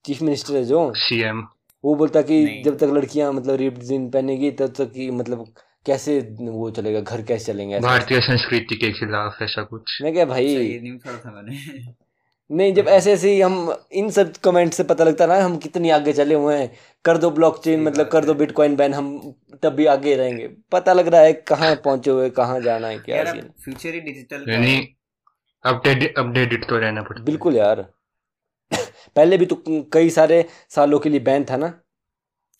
चीफ 0.06 0.22
मिनिस्टर 0.22 0.56
है 0.56 0.64
जो। 0.64 0.92
सीएम 0.98 1.42
वो 1.84 1.94
बोलता 1.94 2.22
कि 2.22 2.62
जब 2.64 2.76
तक 2.78 2.92
लड़कियाँ 2.94 3.32
मतलब 3.32 3.56
रिप्ड 3.56 3.82
जीन 3.82 4.08
पहनेगी 4.10 4.50
तब 4.52 4.72
तक 4.78 4.92
कि 4.92 5.10
मतलब 5.10 5.44
कैसे 5.86 6.18
वो 6.40 6.70
चलेगा 6.70 7.00
घर 7.00 7.22
कैसे 7.22 7.52
चलेंगे? 7.52 7.80
भारतीय 7.80 8.20
संस्कृति 8.20 8.76
के 8.76 8.92
खिलाफ 8.92 9.42
ऐसा 9.42 9.62
कुछ। 9.62 9.98
मैं 10.02 10.12
क्या 10.12 10.24
भाई? 10.24 10.54
नहीं 10.82 10.98
था 10.98 11.30
मैंने। 11.32 11.58
नहीं 12.50 12.72
जब 12.74 12.88
ऐसे 12.88 13.12
ऐसे 13.12 13.30
ही 13.32 13.40
हम 13.40 13.74
इन 13.92 14.10
सब 14.10 14.32
कमेंट 14.44 14.72
से 14.72 14.84
पता 14.84 15.04
लगता 15.04 15.26
ना 15.26 15.36
हम 15.36 15.56
कितनी 15.56 15.90
आगे 15.90 16.12
चले 16.12 16.34
हुए 16.34 16.56
हैं। 16.56 16.70
कर 17.04 17.18
दो 17.18 17.30
ब्लॉकचेन 17.30 17.82
मतलब 17.82 18.08
कर 18.08 18.24
दो 18.24 18.34
बिटकॉइन 18.34 18.76
बैन 18.76 18.94
हम 18.94 19.34
तब 19.62 19.74
भी 19.74 19.86
आगे 19.88 20.14
रहेंगे। 20.16 20.48
पता 20.72 20.92
लग 20.92 21.08
रहा 21.08 21.20
है 21.20 21.32
कहाँ 21.32 21.74
पहुँचे 21.84 22.10
हुए 22.10 22.30
कहाँ 22.30 22.60
जाना 22.60 22.88
है 22.88 22.98
क्या 23.00 23.24
फ्यूचर 23.24 23.94
ही 23.94 24.00
डिजिटल 24.00 24.44
अपडेट 25.64 26.18
अपडेटेड 26.18 26.68
तो 26.68 26.78
रहना 26.78 27.02
पड़ता 27.02 27.24
बिल्कुल 27.24 27.56
यार। 27.56 27.92
पहले 29.16 29.38
भी 29.38 29.46
तो 29.46 29.62
कई 29.68 30.10
सारे 30.10 30.48
सालों 30.68 30.98
के 30.98 31.08
लिए 31.08 31.20
बैन 31.20 31.44
था 31.44 31.56
ना? 31.56 31.80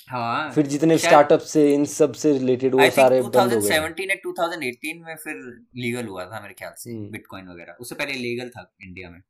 हाँ। 0.08 0.50
फिर 0.50 0.66
जितने 0.66 0.98
स्टार्टअप 0.98 1.40
से 1.40 1.74
इन 1.74 1.84
सबसे 1.84 2.32
रिलेटेड 2.32 2.74
वो 2.74 2.90
सारे 2.90 3.22
बंद 3.22 3.36
हो 3.36 3.60
गए। 3.60 3.68
2017 3.68 4.10
या 4.10 4.16
2018 4.16 5.06
में 5.06 5.16
फिर 5.16 5.34
लीगल 5.76 6.06
हुआ 6.06 6.24
था 6.24 6.40
मेरे 6.40 6.54
ख्याल 6.54 6.72
से 6.76 7.10
बिटकॉइन 7.10 7.44
हम्म। 7.44 7.54
वगैरह। 7.54 7.72
उससे 7.80 7.94
पहले 7.94 8.12
लीगल 8.12 8.48
था 8.48 8.72
इंडिया 8.82 9.10
में। 9.10 9.20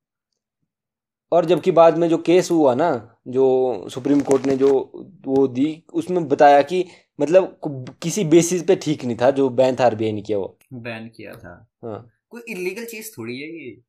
और 1.32 1.44
जबकि 1.44 1.70
बाद 1.70 1.98
में 1.98 2.08
जो 2.08 2.18
केस 2.18 2.50
हुआ 2.50 2.74
ना 2.74 3.16
जो 3.28 3.44
सुप्रीम 3.88 4.20
कोर्ट 4.20 4.46
ने 4.46 4.56
जो 4.56 4.92
वो 5.24 5.48
दी 5.48 5.84
उसमें 5.92 6.28
बताया 6.28 6.62
कि 6.62 6.84
मतलब 7.20 7.58
किसी 8.02 8.24
बेसिस 8.24 8.62
पे 8.62 8.76
ठीक 8.76 9.04
नहीं 9.04 9.16
था 9.20 9.30
जो 9.30 9.48
बैन 9.48 9.76
था 9.80 9.84
आरबीआई 9.84 10.12
ने 10.12 10.22
किया 10.22 10.38
वो। 10.38 10.58
बैन 10.72 11.08
किया 11.08 11.32
था। 11.32 11.70
हाँ। 11.84 12.10
कोई 12.32 12.42
इलीगल 12.48 12.84
चीज़ 12.84 13.12
थोड़ी 13.18 13.40
है 13.40 13.48
ये। 13.48 13.82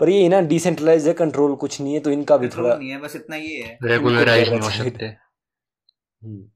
पर 0.00 0.08
ये 0.08 0.28
ना 0.28 0.40
डिसेंट्रलाइज 0.40 1.08
है 1.08 1.12
कंट्रोल 1.14 1.54
कुछ 1.56 1.80
नहीं 1.80 1.94
है 1.94 2.00
तो 2.00 2.10
इनका 2.10 2.36
भी 2.36 2.48
थोड़ा 2.48 2.76
नहीं 2.76 2.90
है 2.90 2.98
बस 2.98 3.16
इतना 3.16 3.36
ये 3.36 3.62
है। 3.62 3.78
रेगुलराइज 3.82 4.48
नहीं 4.48 4.60
हो 4.60 4.70
सकते। 4.70 5.06
हम्म। 5.06 6.50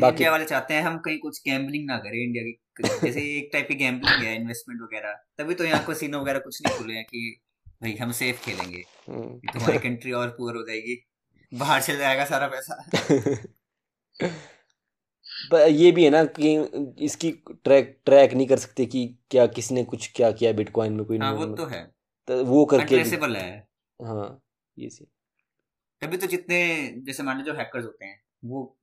बाकी 0.00 0.14
इंडिया 0.14 0.30
वाले 0.30 0.44
चाहते 0.44 0.74
हैं 0.74 0.82
हम 0.82 0.98
कहीं 0.98 1.18
कुछ 1.18 1.40
गैम्बलिंग 1.48 1.86
ना 1.86 1.96
करें 1.98 2.18
इंडिया 2.24 2.44
की 2.44 3.06
जैसे 3.06 3.20
एक 3.38 3.50
टाइप 3.52 3.68
की 3.68 3.74
गैम्बलिंग 3.74 4.22
है 4.24 4.36
इन्वेस्टमेंट 4.36 4.80
वगैरह। 4.82 5.12
तभी 5.38 5.54
तो 5.54 5.64
यहाँ 5.64 5.84
कसिनो 5.88 6.20
वगैरह 6.20 6.38
कुछ 6.38 6.62
नहीं 6.62 6.78
खुले 6.78 6.94
हैं 6.94 7.04
कि 7.04 7.40
भाई 7.82 7.94
हम 7.94 8.12
सेफ़ 8.12 8.44
खेलेंगे। 8.44 8.84
हम्म। 9.08 9.52
तुम्हारी 9.52 9.78
कंट्री 9.78 10.12
और 10.12 10.28
पुअर 10.28 10.56
हो 10.56 10.62
जाएगी। 10.62 11.04
बाहर 11.54 11.82
चल 11.82 11.98
जाएगा 11.98 12.24
सारा 12.24 12.46
पैसा। 12.46 12.84
ये 15.54 15.92
भी 15.92 16.04
है 16.04 16.10
ना 16.10 16.24
कि 16.24 16.56
इसकी 17.04 17.30
ट्रैक 17.50 18.00
ट्रैक 18.04 18.32
नहीं 18.34 18.46
कर 18.46 18.56
सकते 18.56 18.86
कि 18.86 19.18
क्या 19.30 19.46
किसने 19.46 19.84
कुछ 19.84 20.12
क्या 20.16 20.30
किया 20.30 20.52
बिटकॉइन 20.52 20.92
में 20.92 21.04
कोई 21.04 21.18
हाँ, 21.18 21.32
वो 21.32 21.46
तो 21.46 21.66
है। 21.66 21.94
तो 22.26 22.44
वो 22.44 22.64
करके 22.64 22.96
है। 22.96 23.68
हाँ 24.02 24.42
ये 24.78 24.88
सी। 24.90 25.04
तभी 26.00 26.16
तो 26.16 26.26
जितने 26.26 26.88
जैसे 26.96 27.22
मान 27.22 27.38
लो 27.38 27.44
जो 27.44 27.54
हैकर्स 27.54 27.84
होते 27.84 28.04
हैं 28.04 28.22
वो 28.44 28.78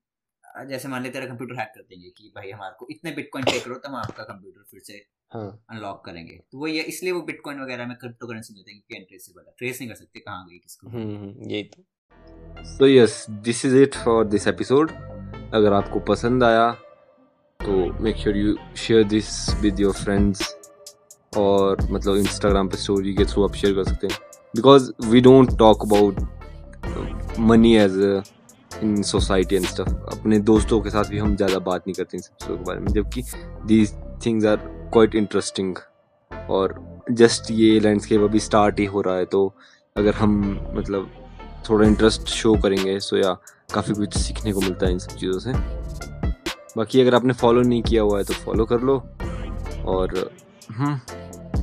जैसे 0.67 0.87
मान 0.87 1.03
ले 1.03 1.09
तेरा 1.09 1.25
कंप्यूटर 1.25 1.55
हैक 1.55 1.71
कर 1.75 1.81
देंगे 1.81 2.09
कि 2.09 2.31
भाई 2.35 2.51
हमारे 2.51 2.75
को 2.79 2.87
इतने 2.91 3.11
बिटकॉइन 3.11 3.45
पे 3.45 3.59
करो 3.59 3.75
तो 3.75 3.89
हम 3.89 3.95
आपका 3.95 4.23
कंप्यूटर 4.23 4.63
फिर 4.71 4.79
से 4.79 4.93
अनलॉक 5.33 5.95
हाँ। 5.95 6.01
करेंगे। 6.05 6.39
तो 6.51 6.57
वो 6.57 6.67
ये 6.67 6.81
इसलिए 6.81 7.11
वो 7.11 7.21
बिटकॉइन 7.21 7.61
वगैरह 7.61 7.87
में 7.87 7.97
क्रिप्टो 7.97 8.27
करेंसी 8.27 8.53
में 8.53 8.63
देंगे 8.63 8.79
कि 8.79 8.95
अनट्रेसेबल 8.95 9.43
है। 9.47 9.53
ट्रेस 9.57 9.81
नहीं 9.81 9.89
कर 9.89 9.95
सकते 9.95 10.19
कहाँ 10.19 10.47
गई 10.49 10.57
किसको। 10.57 10.89
हम्म, 10.89 11.15
हम्म 11.15 11.49
यही 11.49 11.63
तो। 11.63 11.83
So 12.63 12.87
yes 12.87 13.25
this 13.29 13.65
is 13.65 13.77
it 13.77 13.95
for 13.95 14.25
this 14.25 14.47
episode 14.47 14.91
अगर 15.53 15.73
आपको 15.73 15.99
पसंद 16.07 16.43
आया 16.43 16.69
तो 17.59 17.71
make 18.03 18.17
sure 18.17 18.37
you 18.37 18.55
share 18.77 19.03
this 19.03 19.29
with 19.61 19.79
your 19.79 19.93
friends 19.93 20.55
और 21.37 21.77
मतलब 21.91 22.15
इंस्टाग्राम 22.15 22.67
पे 22.69 22.77
स्टोरी 22.77 23.13
के 23.13 23.25
थ्रू 23.25 23.43
आप 23.43 23.53
शेयर 23.55 23.73
कर 23.75 23.83
सकते 23.83 24.07
हैं। 24.07 24.17
Because 24.55 24.91
we 25.05 25.21
don't 25.21 25.57
talk 25.59 25.85
about 25.85 27.37
money 27.39 27.75
as 27.77 27.97
in 28.83 29.01
society 29.03 29.55
and 29.55 29.65
stuff 29.65 29.89
अपने 30.17 30.39
दोस्तों 30.49 30.79
के 30.81 30.89
साथ 30.89 31.09
भी 31.09 31.17
हम 31.17 31.35
ज़्यादा 31.35 31.59
बात 31.59 31.87
नहीं 31.87 31.93
करते 31.93 32.17
इन 32.17 32.21
सब 32.21 32.35
चीज़ों 32.41 32.57
के 32.57 32.63
बारे 32.63 32.79
में, 32.79 32.87
जबकि 32.87 33.23
these 33.65 33.93
things 34.25 34.45
are 34.45 34.57
quite 34.93 35.15
interesting 35.15 35.75
और 36.49 36.79
जस्ट 37.11 37.51
ये 37.51 37.79
लैंडस्केप 37.79 38.21
अभी 38.21 38.39
स्टार्ट 38.39 38.79
ही 38.79 38.85
हो 38.85 39.01
रहा 39.01 39.15
है 39.15 39.25
तो 39.25 39.53
अगर 39.95 40.13
हम 40.15 40.39
मतलब 40.73 41.11
थोड़ा 41.69 41.87
इंटरेस्ट 41.87 42.27
शो 42.29 42.53
करेंगे 42.63 42.99
सो 42.99 43.17
या 43.17 43.33
काफ़ी 43.73 43.93
कुछ 43.93 44.17
सीखने 44.17 44.53
को 44.53 44.61
मिलता 44.61 44.85
है 44.85 44.91
इन 44.91 44.99
सब 44.99 45.15
चीज़ों 45.15 45.39
से। 45.39 45.53
बाकी 46.77 47.01
अगर 47.01 47.15
आपने 47.15 47.33
फॉलो 47.33 47.61
नहीं 47.61 47.81
किया 47.83 48.01
हुआ 48.01 48.17
है 48.17 48.23
तो 48.23 48.33
फॉलो 48.35 48.65
कर 48.65 48.81
लो। 48.81 48.97
और 49.87 50.13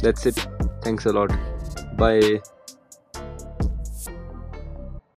let's 0.04 0.26
it 0.26 0.38
thanks 0.86 1.06
a 1.08 1.10
lot 1.10 1.32
bye 2.00 2.20